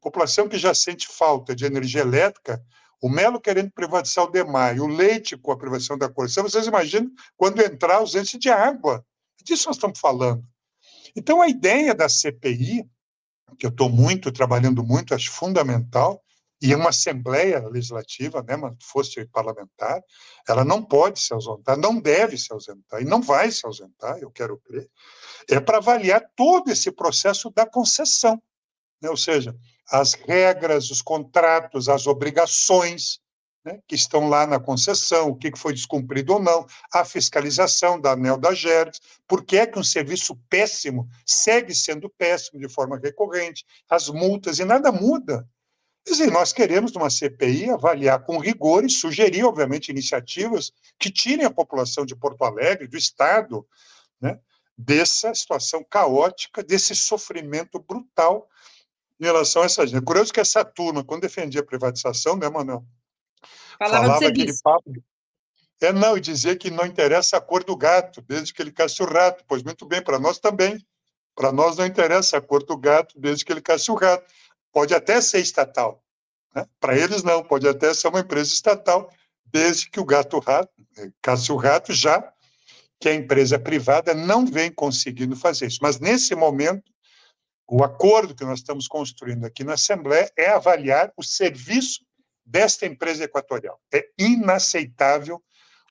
[0.01, 2.63] população que já sente falta de energia elétrica,
[3.01, 7.11] o Melo querendo privatizar o DEMAI, o Leite com a privatização da coleção, vocês imaginam
[7.37, 9.05] quando entrar a ausência de água.
[9.43, 10.43] Disso nós estamos falando.
[11.15, 12.89] Então, a ideia da CPI,
[13.57, 16.21] que eu estou muito, trabalhando muito, acho fundamental,
[16.61, 20.01] e uma Assembleia Legislativa, né, fosse parlamentar,
[20.47, 24.31] ela não pode se ausentar, não deve se ausentar, e não vai se ausentar, eu
[24.31, 24.89] quero crer,
[25.49, 28.41] é para avaliar todo esse processo da concessão.
[29.01, 29.55] Né, ou seja,
[29.89, 33.19] as regras, os contratos, as obrigações
[33.65, 38.11] né, que estão lá na concessão, o que foi descumprido ou não, a fiscalização da
[38.11, 42.99] ANEL da GERDS, por que é que um serviço péssimo segue sendo péssimo de forma
[43.01, 45.47] recorrente, as multas, e nada muda.
[46.05, 51.45] Quer dizer, nós queremos, numa CPI, avaliar com rigor e sugerir, obviamente, iniciativas que tirem
[51.45, 53.67] a população de Porto Alegre, do Estado,
[54.21, 54.39] né,
[54.77, 58.47] dessa situação caótica, desse sofrimento brutal
[59.19, 59.97] em relação a essa gente.
[59.97, 62.85] É curioso que essa turma, quando defendia a privatização, né, Manuel?
[63.77, 64.93] Falava, falava aquele papo.
[65.81, 69.01] É, não, e dizia que não interessa a cor do gato, desde que ele casse
[69.03, 69.43] o rato.
[69.47, 70.85] Pois muito bem, para nós também.
[71.35, 74.25] Para nós não interessa a cor do gato, desde que ele casse o rato.
[74.71, 76.01] Pode até ser estatal.
[76.55, 76.65] Né?
[76.79, 77.43] Para eles, não.
[77.43, 79.11] Pode até ser uma empresa estatal,
[79.45, 82.31] desde que o gato rato, eh, casse o rato, já
[82.99, 85.79] que a empresa privada não vem conseguindo fazer isso.
[85.81, 86.89] Mas, nesse momento,
[87.67, 92.04] o acordo que nós estamos construindo aqui na Assembleia é avaliar o serviço
[92.45, 93.79] desta empresa equatorial.
[93.93, 95.41] É inaceitável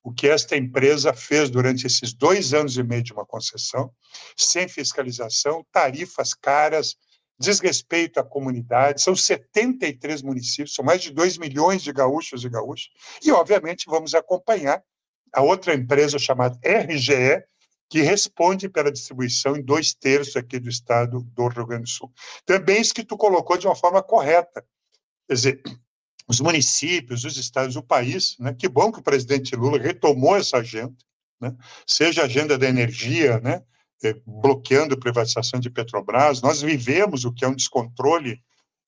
[0.03, 3.91] o que esta empresa fez durante esses dois anos e meio de uma concessão,
[4.37, 6.95] sem fiscalização, tarifas caras,
[7.39, 9.03] desrespeito à comunidade.
[9.03, 12.91] São 73 municípios, são mais de 2 milhões de gaúchos e gaúchas.
[13.23, 14.83] E, obviamente, vamos acompanhar
[15.33, 17.43] a outra empresa chamada RGE,
[17.89, 22.13] que responde pela distribuição em dois terços aqui do estado do Rio Grande do Sul.
[22.45, 24.65] Também isso que tu colocou de uma forma correta.
[25.27, 25.63] Quer dizer,
[26.27, 28.55] os municípios, os estados, o país, né?
[28.55, 30.95] que bom que o presidente Lula retomou essa agenda,
[31.41, 31.55] né?
[31.87, 33.63] seja a agenda da energia, né?
[34.03, 36.43] Eh, bloqueando a privatização de Petrobras.
[36.43, 38.39] Nós vivemos o que é um descontrole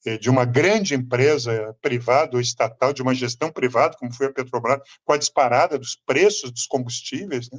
[0.05, 4.33] eh, de uma grande empresa privada ou estatal, de uma gestão privada, como foi a
[4.33, 7.51] Petrobras, com a disparada dos preços dos combustíveis.
[7.51, 7.59] Né?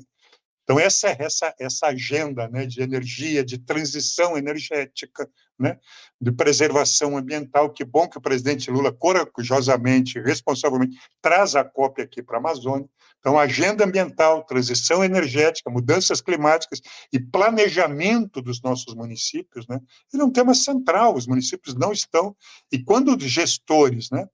[0.67, 5.79] Então, essa, essa, essa agenda né, de energia, de transição energética, né,
[6.19, 12.21] de preservação ambiental, que bom que o presidente Lula corajosamente, responsavelmente, traz a cópia aqui
[12.21, 12.89] para a Amazônia.
[13.17, 16.81] Então, agenda ambiental, transição energética, mudanças climáticas
[17.13, 19.79] e planejamento dos nossos municípios, né,
[20.13, 22.35] ele é um tema central, os municípios não estão,
[22.69, 24.27] e quando os gestores né,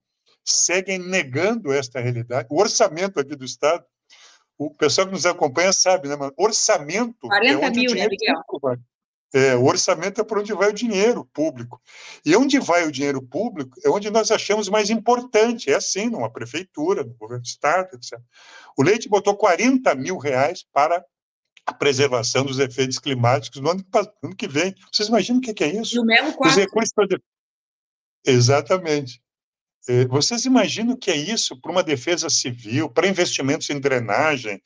[0.43, 3.85] seguem negando esta realidade, o orçamento aqui do Estado
[4.67, 6.15] o pessoal que nos acompanha sabe, né?
[6.15, 8.59] Mas orçamento 40 é onde mil, o né, dinheiro Miguel?
[8.61, 8.77] Vai.
[9.35, 11.81] É, o orçamento é para onde vai o dinheiro público.
[12.23, 15.71] E onde vai o dinheiro público é onde nós achamos mais importante.
[15.71, 18.19] É assim, numa prefeitura, no governo do Estado, etc.
[18.77, 21.03] O Leite botou 40 mil reais para
[21.65, 23.83] a preservação dos efeitos climáticos no ano,
[24.23, 24.75] ano que vem.
[24.91, 25.95] Vocês imaginam o que é isso?
[25.95, 26.51] No mesmo quarto.
[26.51, 27.07] Os recursos para...
[28.25, 29.19] Exatamente.
[29.87, 34.61] É, vocês imaginam o que é isso para uma defesa civil, para investimentos em drenagem?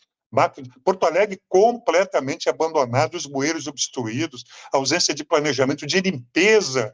[0.84, 6.94] Porto Alegre completamente abandonado, os bueiros obstruídos, ausência de planejamento de limpeza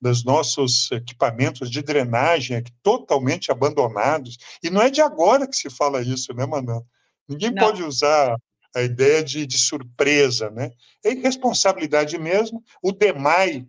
[0.00, 4.38] dos nossos equipamentos de drenagem totalmente abandonados.
[4.62, 6.86] E não é de agora que se fala isso, né, Manuel?
[7.28, 7.64] Ninguém não.
[7.64, 8.36] pode usar
[8.74, 10.70] a ideia de, de surpresa, né?
[11.04, 12.62] É irresponsabilidade mesmo.
[12.82, 13.66] O DEMAI,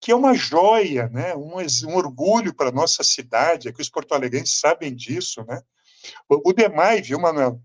[0.00, 1.34] que é uma joia, né?
[1.34, 5.44] um, um orgulho para a nossa cidade, é que os porto-alegrenses sabem disso.
[5.46, 5.60] Né?
[6.28, 7.60] O, o DEMAI, viu, Manuel?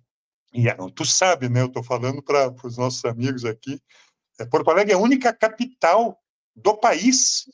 [0.53, 0.65] E,
[0.95, 1.61] tu sabe, né?
[1.61, 3.81] eu estou falando para os nossos amigos aqui,
[4.39, 6.19] é, Porto Alegre é a única capital
[6.55, 7.45] do país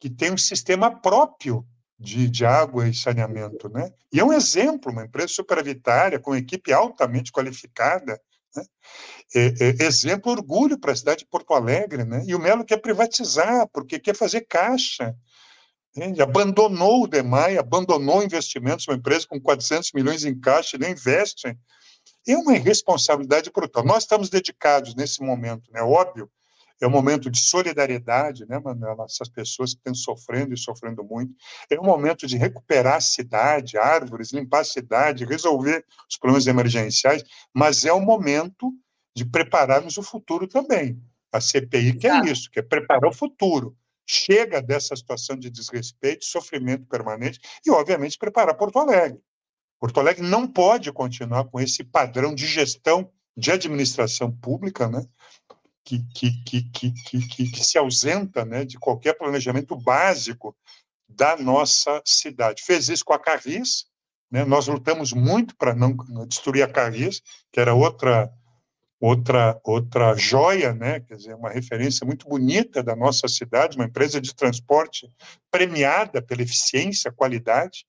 [0.00, 1.66] que tem um sistema próprio
[1.98, 3.92] de, de, água e saneamento, né?
[4.12, 8.20] E é um exemplo, uma empresa superavitária, com equipe altamente qualificada,
[8.56, 8.64] né?
[9.34, 12.22] É, é, exemplo, orgulho para a cidade de Porto Alegre, né?
[12.26, 15.16] E o Melo quer privatizar, porque quer fazer caixa.
[15.94, 16.22] Entende?
[16.22, 21.56] Abandonou o DEMAI, abandonou investimentos, uma empresa com 400 milhões em caixa, não investe.
[22.26, 23.84] É uma irresponsabilidade brutal.
[23.84, 25.82] Nós estamos dedicados nesse momento, né?
[25.82, 26.30] Óbvio,
[26.84, 29.04] é um momento de solidariedade, né, Manuela?
[29.04, 31.34] Essas pessoas que estão sofrendo e sofrendo muito.
[31.70, 37.22] É um momento de recuperar a cidade, árvores, limpar a cidade, resolver os problemas emergenciais,
[37.54, 38.72] mas é o momento
[39.14, 41.00] de prepararmos o futuro também.
[41.32, 43.76] A CPI que é isso, que é preparar o futuro.
[44.04, 49.20] Chega dessa situação de desrespeito, sofrimento permanente e, obviamente, preparar Porto Alegre.
[49.78, 55.04] Porto Alegre não pode continuar com esse padrão de gestão de administração pública, né,
[55.84, 60.56] que, que, que, que, que, se ausenta né, de qualquer planejamento básico
[61.08, 62.62] da nossa cidade.
[62.62, 63.86] Fez isso com a Carris,
[64.30, 65.94] né, nós lutamos muito para não
[66.26, 67.20] destruir a Carris,
[67.52, 68.32] que era outra
[68.98, 74.20] outra outra joia, né, quer dizer, uma referência muito bonita da nossa cidade, uma empresa
[74.20, 75.12] de transporte
[75.50, 77.84] premiada pela eficiência, qualidade,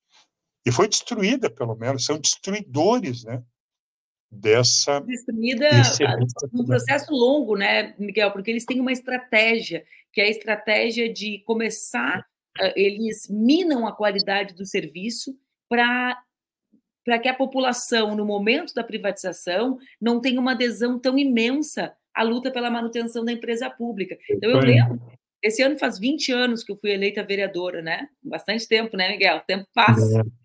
[0.65, 3.43] e foi destruída pelo menos, são destruidores, né,
[4.33, 5.69] dessa destruída
[6.53, 8.31] um processo longo, né, Miguel?
[8.31, 12.25] Porque eles têm uma estratégia, que é a estratégia de começar,
[12.59, 15.35] eh, eles minam a qualidade do serviço
[15.69, 16.21] para
[17.05, 22.23] para que a população, no momento da privatização, não tenha uma adesão tão imensa à
[22.23, 24.17] luta pela manutenção da empresa pública.
[24.29, 25.01] Então, eu lembro,
[25.41, 28.07] esse ano faz 20 anos que eu fui eleita vereadora, né?
[28.23, 29.35] Bastante tempo, né, Miguel?
[29.35, 30.21] O tempo passa.
[30.21, 30.42] É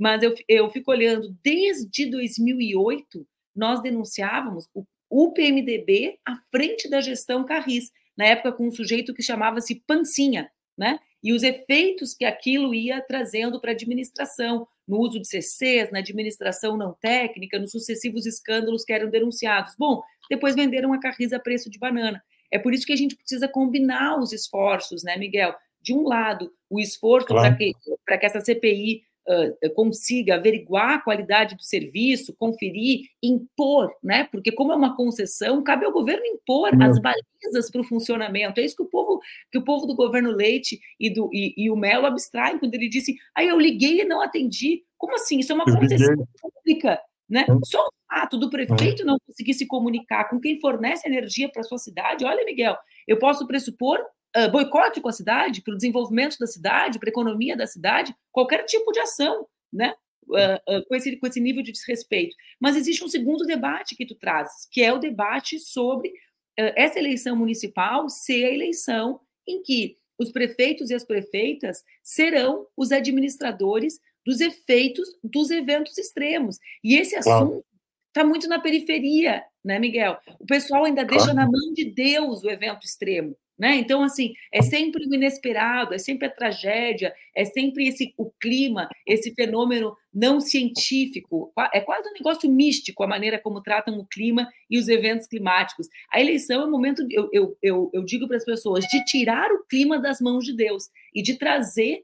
[0.00, 7.02] mas eu, eu fico olhando, desde 2008, nós denunciávamos o, o PMDB à frente da
[7.02, 10.98] gestão Carris, na época com um sujeito que chamava-se Pancinha, né?
[11.22, 15.98] E os efeitos que aquilo ia trazendo para a administração, no uso de CCs, na
[15.98, 19.74] administração não técnica, nos sucessivos escândalos que eram denunciados.
[19.78, 22.22] Bom, depois venderam a Carris a preço de banana.
[22.50, 25.54] É por isso que a gente precisa combinar os esforços, né, Miguel?
[25.82, 27.54] De um lado, o esforço claro.
[27.54, 34.24] para que, que essa CPI uh, consiga averiguar a qualidade do serviço, conferir, impor, né?
[34.24, 38.60] Porque como é uma concessão, cabe ao governo impor as balizas para o funcionamento.
[38.60, 41.70] É isso que o povo, que o povo do governo Leite e, do, e, e
[41.70, 44.82] o Melo abstraem quando ele disse: aí eu liguei e não atendi.
[44.98, 45.38] Como assim?
[45.38, 47.00] Isso é uma concessão pública.
[47.28, 47.46] Né?
[47.64, 51.64] Só o fato do prefeito não conseguir se comunicar com quem fornece energia para a
[51.64, 54.04] sua cidade, olha, Miguel, eu posso pressupor
[54.36, 58.14] uh, boicote com a cidade, para o desenvolvimento da cidade, para a economia da cidade,
[58.32, 59.94] qualquer tipo de ação, né?
[60.28, 62.36] Uh, uh, com, esse, com esse nível de desrespeito.
[62.60, 66.12] Mas existe um segundo debate que tu trazes, que é o debate sobre
[66.56, 72.92] essa eleição municipal ser a eleição em que os prefeitos e as prefeitas serão os
[72.92, 76.58] administradores dos efeitos dos eventos extremos.
[76.84, 77.64] E esse assunto
[78.08, 80.18] está muito na periferia, né, Miguel?
[80.38, 83.34] O pessoal ainda deixa na mão de Deus o evento extremo.
[83.60, 83.76] Né?
[83.76, 88.88] Então, assim, é sempre o inesperado, é sempre a tragédia, é sempre esse o clima,
[89.06, 91.52] esse fenômeno não científico.
[91.74, 95.88] É quase um negócio místico a maneira como tratam o clima e os eventos climáticos.
[96.10, 99.52] A eleição é um momento, eu, eu, eu, eu digo para as pessoas, de tirar
[99.52, 102.02] o clima das mãos de Deus e de trazer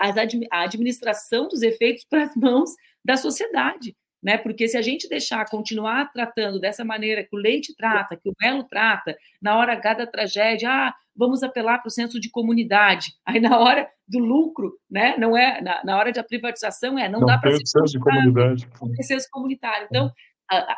[0.00, 0.08] a,
[0.50, 2.70] a administração dos efeitos para as mãos
[3.04, 4.38] da sociedade né?
[4.38, 8.34] Porque se a gente deixar continuar tratando dessa maneira que o leite trata, que o
[8.40, 13.14] Melo trata, na hora H da tragédia, ah, vamos apelar para o senso de comunidade.
[13.26, 15.14] Aí na hora do lucro, né?
[15.18, 17.98] Não é na, na hora da privatização é não, não dá para se senso de
[17.98, 18.66] comunidade,
[19.02, 19.86] senso comunitário.
[19.90, 20.10] Então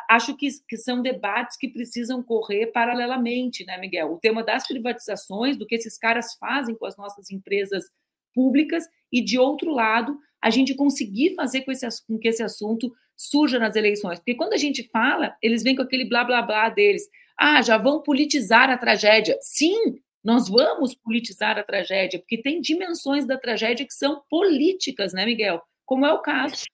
[0.09, 4.11] acho que, que são debates que precisam correr paralelamente, né, Miguel?
[4.11, 7.85] O tema das privatizações, do que esses caras fazem com as nossas empresas
[8.33, 12.93] públicas e de outro lado a gente conseguir fazer com, esse, com que esse assunto
[13.17, 14.19] surja nas eleições.
[14.19, 17.03] Porque quando a gente fala, eles vêm com aquele blá blá blá deles.
[17.37, 19.37] Ah, já vão politizar a tragédia.
[19.41, 25.25] Sim, nós vamos politizar a tragédia, porque tem dimensões da tragédia que são políticas, né,
[25.25, 25.61] Miguel?
[25.85, 26.65] Como é o caso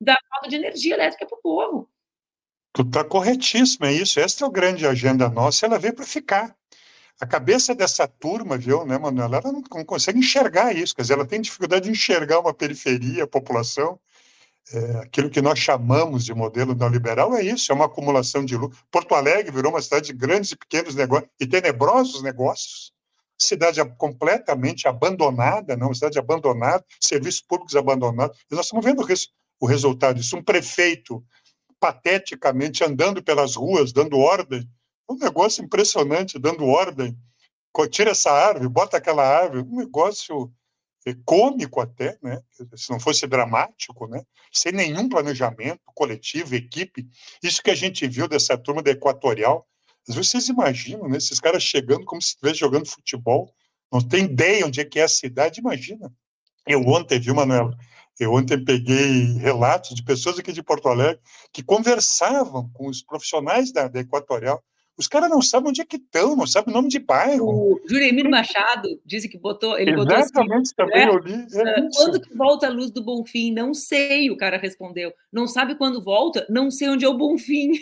[0.00, 1.90] da falta de energia elétrica para o povo.
[2.72, 4.20] Tu está corretíssimo, é isso.
[4.20, 6.54] Essa é a grande agenda nossa, ela veio para ficar.
[7.20, 11.14] A cabeça dessa turma, viu, né, Manuela, ela não, não, consegue enxergar isso, quer dizer,
[11.14, 14.00] ela tem dificuldade de enxergar uma periferia, a população,
[14.72, 18.78] é, aquilo que nós chamamos de modelo neoliberal é isso, é uma acumulação de lucro.
[18.90, 22.92] Porto Alegre virou uma cidade de grandes e pequenos negócios e tenebrosos negócios,
[23.38, 28.38] cidade completamente abandonada, não, cidade abandonada, serviços públicos abandonados.
[28.50, 31.24] E nós estamos vendo o, res, o resultado disso, um prefeito
[31.80, 34.68] pateticamente andando pelas ruas, dando ordem,
[35.08, 37.16] um negócio impressionante, dando ordem,
[37.90, 40.52] tira essa árvore, bota aquela árvore, um negócio
[41.24, 42.40] cômico até, né?
[42.76, 44.22] se não fosse dramático, né?
[44.52, 47.08] sem nenhum planejamento coletivo, equipe.
[47.42, 49.66] Isso que a gente viu dessa turma da Equatorial.
[50.06, 51.16] Vocês imaginam, né?
[51.18, 53.52] esses caras chegando como se estivesse jogando futebol,
[53.92, 56.12] não tem ideia onde é que é a cidade, imagina.
[56.66, 57.76] Eu ontem vi, Manuela,
[58.18, 61.20] eu ontem peguei relatos de pessoas aqui de Porto Alegre
[61.52, 64.62] que conversavam com os profissionais da, da Equatorial.
[65.00, 67.48] Os caras não sabem onde é que estão, não sabem o nome de bairro.
[67.48, 69.78] O Juremir Machado disse que botou.
[69.78, 71.10] Ele Exatamente, botou assim, também né?
[71.10, 71.46] eu li.
[71.54, 73.50] É quando que volta a luz do Bonfim?
[73.50, 75.10] Não sei, o cara respondeu.
[75.32, 76.46] Não sabe quando volta?
[76.50, 77.72] Não sei onde é o Bonfim.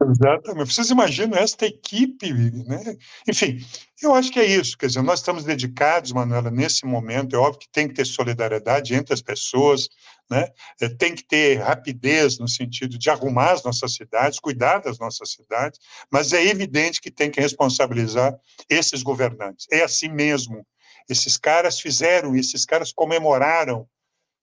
[0.00, 0.72] Exatamente.
[0.72, 2.96] Vocês imaginam esta equipe, né?
[3.26, 3.58] Enfim,
[4.00, 4.78] eu acho que é isso.
[4.78, 7.34] Quer dizer, nós estamos dedicados, Manuela, nesse momento.
[7.34, 9.88] É óbvio que tem que ter solidariedade entre as pessoas,
[10.30, 10.48] né?
[10.80, 15.32] É, tem que ter rapidez no sentido de arrumar as nossas cidades, cuidar das nossas
[15.32, 15.80] cidades,
[16.10, 18.38] mas é evidente que tem que responsabilizar
[18.70, 19.66] esses governantes.
[19.72, 20.64] É assim mesmo.
[21.08, 23.88] Esses caras fizeram, esses caras comemoraram,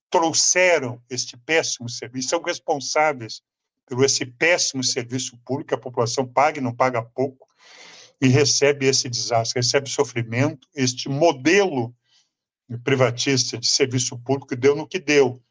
[0.10, 3.42] trouxeram este péssimo serviço, são responsáveis
[3.86, 7.48] por esse péssimo serviço público, a população paga e não paga pouco,
[8.22, 11.94] e recebe esse desastre, recebe sofrimento, este modelo
[12.84, 15.42] privatista de serviço público deu no que deu.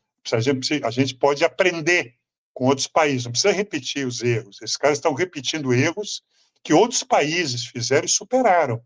[0.82, 2.14] A gente pode aprender
[2.53, 4.61] com outros países, não precisa repetir os erros.
[4.62, 6.22] Esses caras estão repetindo erros
[6.62, 8.82] que outros países fizeram e superaram.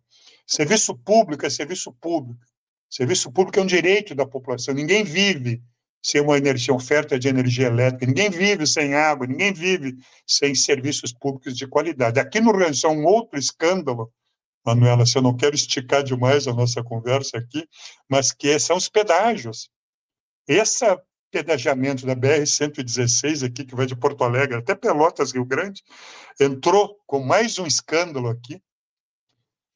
[0.47, 2.41] Serviço público é serviço público.
[2.91, 4.75] Serviço público é um direito da população.
[4.75, 5.63] Ninguém vive
[6.03, 8.07] sem uma energia, oferta de energia elétrica.
[8.07, 9.97] Ninguém vive sem água, ninguém vive
[10.27, 12.21] sem serviços públicos de qualidade.
[12.21, 14.13] Aqui no Rio é um outro escândalo,
[14.65, 17.67] Manuela, se eu não quero esticar demais a nossa conversa aqui,
[18.09, 19.71] mas que são os pedágios.
[20.47, 20.85] Esse
[21.31, 25.83] pedagiamento da BR-116 aqui, que vai de Porto Alegre até Pelotas, Rio Grande,
[26.41, 28.61] entrou com mais um escândalo aqui,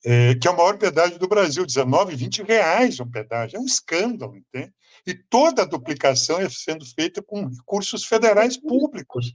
[0.04, 3.56] é, que é o maior pedágio do Brasil, 19, 20 reais um pedágio.
[3.56, 4.72] É um escândalo, entende?
[5.06, 9.32] E toda a duplicação é sendo feita com recursos federais públicos.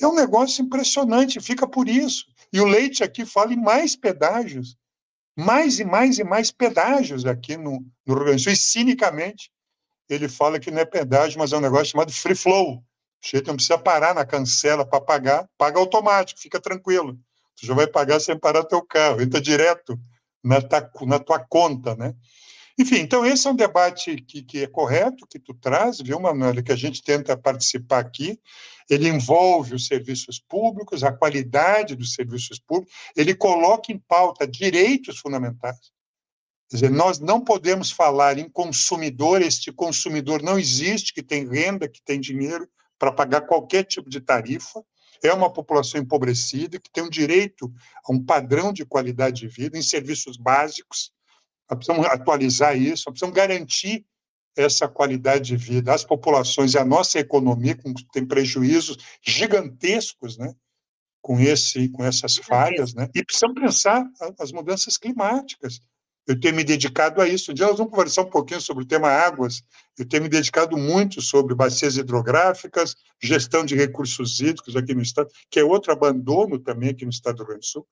[0.00, 2.24] É um negócio impressionante, fica por isso.
[2.52, 4.76] E o Leite aqui fala em mais pedágios,
[5.36, 8.52] mais e mais e mais pedágios aqui no, no Rio Grande do Sul.
[8.52, 9.50] E, cinicamente,
[10.08, 12.76] ele fala que não é pedágio, mas é um negócio chamado free flow.
[12.76, 12.82] O
[13.28, 17.18] jeito não precisa parar na cancela para pagar, paga automático, fica tranquilo.
[17.56, 19.98] Tu já vai pagar sem parar teu carro, entra direto
[20.42, 22.14] na, ta, na tua conta, né?
[22.78, 26.62] Enfim, então esse é um debate que, que é correto, que tu traz, viu, Manuel,
[26.62, 28.40] que a gente tenta participar aqui.
[28.88, 35.18] Ele envolve os serviços públicos, a qualidade dos serviços públicos, ele coloca em pauta direitos
[35.18, 35.90] fundamentais.
[36.70, 41.88] Quer dizer, nós não podemos falar em consumidor, este consumidor não existe, que tem renda,
[41.88, 44.84] que tem dinheiro para pagar qualquer tipo de tarifa,
[45.22, 47.72] é uma população empobrecida, que tem um direito
[48.04, 51.12] a um padrão de qualidade de vida em serviços básicos,
[51.76, 54.04] precisamos atualizar isso, precisamos garantir
[54.56, 60.52] essa qualidade de vida às populações e à nossa economia, que tem prejuízos gigantescos, né?
[61.20, 63.08] Com, esse, com essas falhas, né?
[63.14, 64.04] E precisamos pensar
[64.38, 65.80] as mudanças climáticas.
[66.26, 67.50] Eu tenho me dedicado a isso.
[67.50, 69.62] Um dia nós vamos conversar um pouquinho sobre o tema águas.
[69.98, 75.30] Eu tenho me dedicado muito sobre bacias hidrográficas, gestão de recursos hídricos aqui no estado,
[75.50, 77.86] que é outro abandono também aqui no estado do Rio Grande do Sul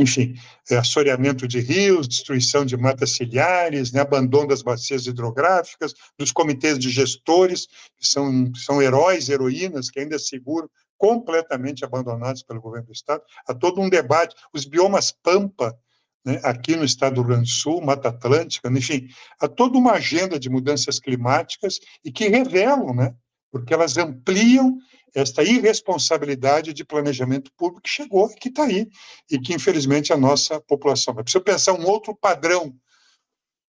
[0.00, 0.34] enfim,
[0.70, 6.78] é, assoreamento de rios, destruição de matas ciliares, né, abandono das bacias hidrográficas, dos comitês
[6.78, 12.92] de gestores, que são, são heróis, heroínas, que ainda seguram, completamente abandonados pelo governo do
[12.92, 13.22] Estado.
[13.46, 14.34] Há todo um debate.
[14.52, 15.78] Os biomas Pampa,
[16.24, 19.08] né, aqui no estado do Rio Grande do Sul, Mata Atlântica, enfim,
[19.40, 23.14] há toda uma agenda de mudanças climáticas e que revelam, né,
[23.50, 24.76] porque elas ampliam
[25.14, 28.88] esta irresponsabilidade de planejamento público que chegou e que está aí,
[29.30, 31.24] e que, infelizmente, a nossa população vai.
[31.24, 32.74] Precisa pensar um outro padrão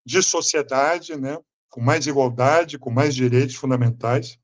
[0.06, 1.38] de sociedade, né,
[1.70, 4.38] com mais igualdade, com mais direitos fundamentais,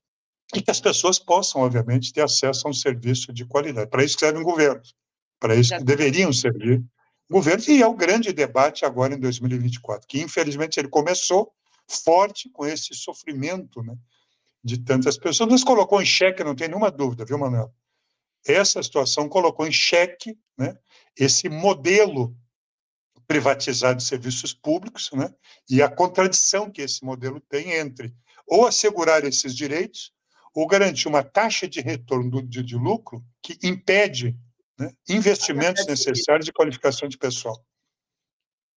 [0.53, 3.89] e que as pessoas possam, obviamente, ter acesso a um serviço de qualidade.
[3.89, 4.93] Para isso que servem governos,
[5.39, 6.83] para isso que deveriam servir
[7.29, 11.51] governos, e é o grande debate agora em 2024, que, infelizmente, ele começou
[11.89, 13.95] forte com esse sofrimento, né,
[14.65, 17.71] de tantas pessoas, nos colocou em xeque, não tem nenhuma dúvida, viu, Manuel?
[18.43, 20.75] Essa situação colocou em xeque né,
[21.15, 22.35] esse modelo
[23.27, 25.31] privatizado de serviços públicos né,
[25.69, 28.11] e a contradição que esse modelo tem entre
[28.47, 30.11] ou assegurar esses direitos
[30.51, 34.35] ou garantir uma taxa de retorno de, de lucro que impede
[34.79, 37.63] né, investimentos necessários de qualificação de pessoal.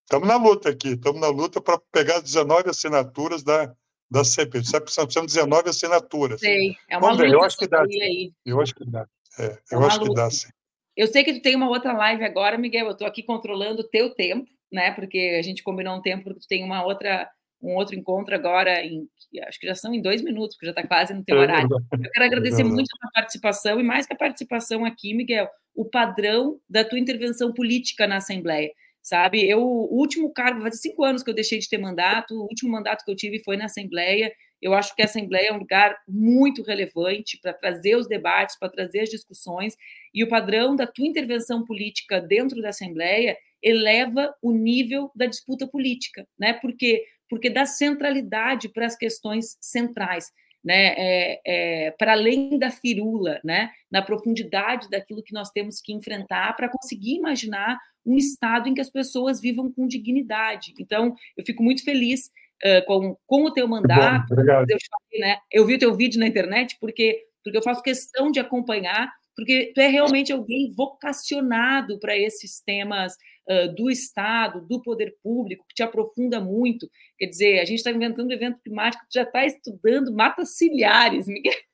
[0.03, 3.75] Estamos na luta aqui, estamos na luta para pegar as 19 assinaturas da,
[4.11, 4.63] da CP.
[4.65, 6.41] São 19 assinaturas.
[6.41, 7.19] Sei, é uma Vamos.
[7.19, 7.83] Ver, eu acho que dá.
[7.83, 8.33] Aí.
[8.45, 9.07] Eu acho que dá.
[9.39, 10.11] É, é eu acho luta.
[10.11, 10.49] que dá, sim.
[10.97, 12.87] Eu sei que tu tem uma outra live agora, Miguel.
[12.87, 14.91] Eu estou aqui controlando o teu tempo, né?
[14.93, 17.31] Porque a gente combinou um tempo, porque tu tem uma outra,
[17.63, 19.09] um outro encontro agora, em,
[19.47, 21.69] acho que já são em dois minutos, porque já está quase no teu é horário.
[21.71, 25.49] Eu quero agradecer é muito a tua participação, e mais que a participação aqui, Miguel,
[25.73, 28.73] o padrão da tua intervenção política na Assembleia
[29.09, 29.49] sabe?
[29.49, 32.71] Eu, o último cargo, faz cinco anos que eu deixei de ter mandato, o último
[32.73, 35.97] mandato que eu tive foi na Assembleia, Eu acho que a Assembleia é um lugar
[36.09, 39.77] muito relevante para trazer os debates, para trazer as discussões,
[40.13, 45.67] e o padrão da tua intervenção política dentro da Assembleia eleva o nível da disputa
[45.67, 46.53] política, né?
[46.55, 50.33] Porque porque dá centralidade para as questões centrais,
[50.65, 50.95] né?
[50.97, 53.71] É, é, para além da firula, né?
[53.91, 57.79] Na profundidade daquilo que nós temos que enfrentar para conseguir imaginar
[58.09, 60.75] um estado em que as pessoas vivam com dignidade.
[60.79, 62.31] Então, eu fico muito feliz
[62.65, 64.35] uh, com, com o teu mandato.
[64.35, 65.37] Bom, eu, falei, né?
[65.53, 69.71] eu vi o teu vídeo na internet porque porque eu faço questão de acompanhar porque
[69.73, 73.15] tu é realmente alguém vocacionado para esses temas
[73.49, 76.91] uh, do Estado, do poder público, que te aprofunda muito.
[77.17, 81.29] Quer dizer, a gente está inventando um evento climático, tu já está estudando matas ciliares,
[81.29, 81.55] Miguel.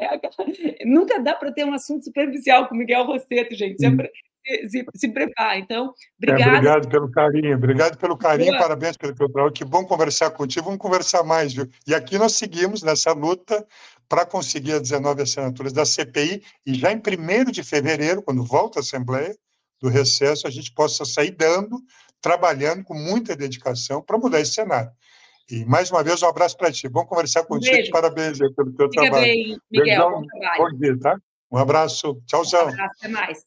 [0.00, 0.48] É aquela...
[0.84, 3.82] Nunca dá para ter um assunto superficial com Miguel Rosseto, gente.
[4.68, 5.58] Se, se, prepara.
[5.58, 6.50] Então, obrigado.
[6.50, 8.62] É, obrigado pelo carinho, obrigado pelo carinho, Boa.
[8.62, 9.52] parabéns pelo teu trabalho.
[9.52, 11.68] Que bom conversar contigo, vamos conversar mais, viu?
[11.86, 13.66] E aqui nós seguimos nessa luta
[14.08, 18.78] para conseguir as 19 assinaturas da CPI e já em 1 de fevereiro, quando volta
[18.78, 19.34] a Assembleia
[19.80, 21.80] do recesso, a gente possa sair dando,
[22.20, 24.90] trabalhando com muita dedicação para mudar esse cenário.
[25.50, 26.88] E mais uma vez, um abraço para ti.
[26.88, 27.88] Bom conversar contigo.
[27.88, 29.24] Um Parabéns pelo teu Fica trabalho.
[29.24, 30.10] Bem, Miguel.
[30.10, 30.62] Bom, trabalho.
[30.62, 31.18] bom dia, tá?
[31.50, 32.22] Um abraço.
[32.26, 32.66] Tchauzão.
[32.66, 33.44] Um abraço, até mais.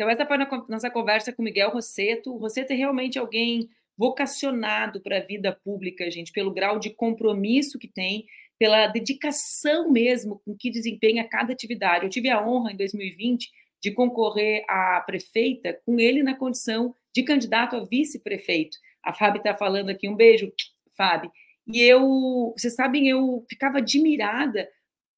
[0.00, 2.32] Então, essa foi a nossa conversa com Miguel Rosseto.
[2.32, 7.78] O Rosseto é realmente alguém vocacionado para a vida pública, gente, pelo grau de compromisso
[7.78, 8.24] que tem
[8.58, 12.06] pela dedicação mesmo com que desempenha cada atividade.
[12.06, 13.50] Eu tive a honra, em 2020,
[13.82, 18.78] de concorrer à prefeita com ele na condição de candidato a vice-prefeito.
[19.04, 20.50] A Fábio está falando aqui, um beijo,
[20.96, 21.30] Fábio.
[21.66, 24.66] E eu, vocês sabem, eu ficava admirada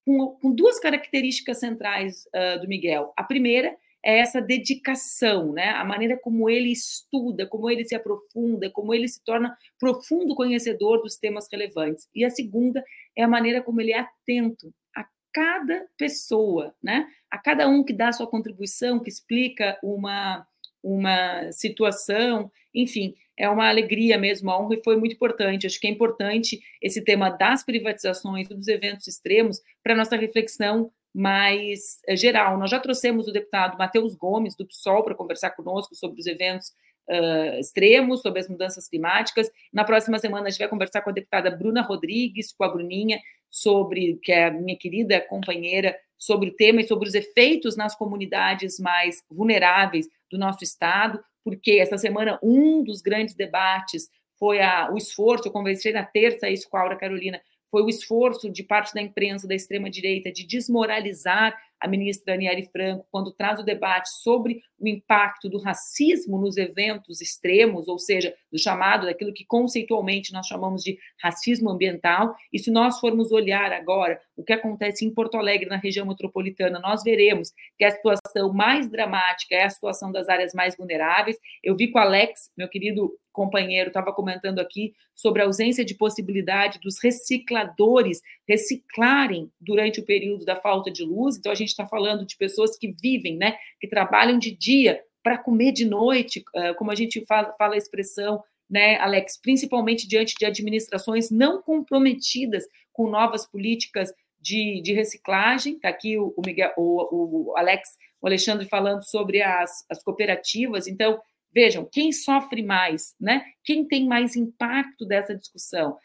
[0.04, 3.12] com, com duas características centrais uh, do Miguel.
[3.16, 5.70] A primeira é essa dedicação, né?
[5.70, 11.00] A maneira como ele estuda, como ele se aprofunda, como ele se torna profundo conhecedor
[11.02, 12.08] dos temas relevantes.
[12.14, 12.84] E a segunda
[13.16, 17.06] é a maneira como ele é atento a cada pessoa, né?
[17.30, 20.46] A cada um que dá a sua contribuição, que explica uma
[20.82, 25.66] uma situação, enfim, é uma alegria mesmo, a honra foi muito importante.
[25.66, 32.00] Acho que é importante esse tema das privatizações, dos eventos extremos, para nossa reflexão mais
[32.06, 32.58] é, geral.
[32.58, 36.68] Nós já trouxemos o deputado Matheus Gomes, do PSOL, para conversar conosco sobre os eventos
[37.08, 39.50] uh, extremos, sobre as mudanças climáticas.
[39.72, 43.20] Na próxima semana, a gente vai conversar com a deputada Bruna Rodrigues, com a Bruninha,
[43.50, 47.94] sobre, que é a minha querida companheira, sobre o tema e sobre os efeitos nas
[47.94, 54.08] comunidades mais vulneráveis do nosso Estado, porque essa semana um dos grandes debates
[54.38, 57.40] foi a, o esforço, eu conversei na terça isso com a Aura Carolina,
[57.72, 63.06] foi o esforço de parte da imprensa da extrema-direita de desmoralizar a ministra Daniele Franco
[63.10, 68.58] quando traz o debate sobre o impacto do racismo nos eventos extremos, ou seja, do
[68.58, 72.36] chamado daquilo que conceitualmente nós chamamos de racismo ambiental.
[72.52, 76.78] E se nós formos olhar agora o que acontece em Porto Alegre, na região metropolitana,
[76.78, 81.38] nós veremos que a situação mais dramática é a situação das áreas mais vulneráveis.
[81.64, 85.94] Eu vi com o Alex, meu querido companheiro estava comentando aqui sobre a ausência de
[85.94, 91.36] possibilidade dos recicladores reciclarem durante o período da falta de luz.
[91.36, 95.38] Então, a gente está falando de pessoas que vivem, né, que trabalham de dia para
[95.38, 96.44] comer de noite,
[96.76, 102.64] como a gente fala, fala a expressão, né, Alex, principalmente diante de administrações não comprometidas
[102.92, 105.74] com novas políticas de, de reciclagem.
[105.76, 110.88] Está aqui o, o, Miguel, o, o Alex, o Alexandre falando sobre as, as cooperativas.
[110.88, 111.20] Então,
[111.54, 113.44] Vejam, quem sofre mais, né?
[113.62, 115.98] Quem tem mais impacto dessa discussão?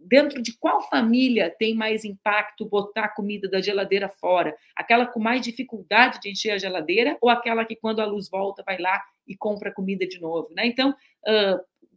[0.00, 4.56] Dentro de qual família tem mais impacto botar a comida da geladeira fora?
[4.76, 8.62] Aquela com mais dificuldade de encher a geladeira ou aquela que, quando a luz volta,
[8.64, 10.48] vai lá e compra comida de novo?
[10.54, 10.66] Né?
[10.66, 10.94] Então,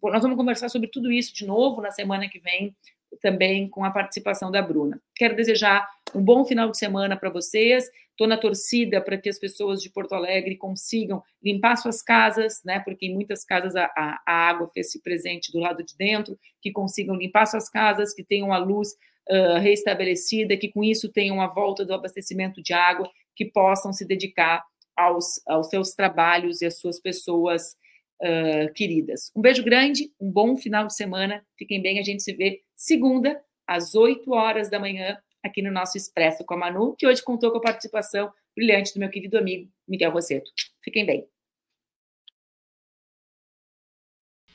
[0.03, 2.75] nós vamos conversar sobre tudo isso de novo na semana que vem,
[3.21, 4.99] também com a participação da Bruna.
[5.15, 7.89] Quero desejar um bom final de semana para vocês.
[8.11, 12.79] Estou na torcida para que as pessoas de Porto Alegre consigam limpar suas casas, né?
[12.79, 16.71] Porque em muitas casas a, a, a água fez-se presente do lado de dentro, que
[16.71, 18.89] consigam limpar suas casas, que tenham a luz
[19.29, 24.05] uh, reestabelecida, que com isso tenham a volta do abastecimento de água, que possam se
[24.05, 24.63] dedicar
[24.95, 27.75] aos, aos seus trabalhos e às suas pessoas
[28.21, 29.31] uh, queridas.
[29.35, 31.43] Um beijo grande, um bom final de semana.
[31.57, 35.97] Fiquem bem, a gente se vê segunda, às 8 horas da manhã, aqui no nosso
[35.97, 39.71] Expresso com a Manu, que hoje contou com a participação brilhante do meu querido amigo
[39.87, 40.51] Miguel Rosseto.
[40.83, 41.27] Fiquem bem.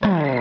[0.01, 0.36] Ah.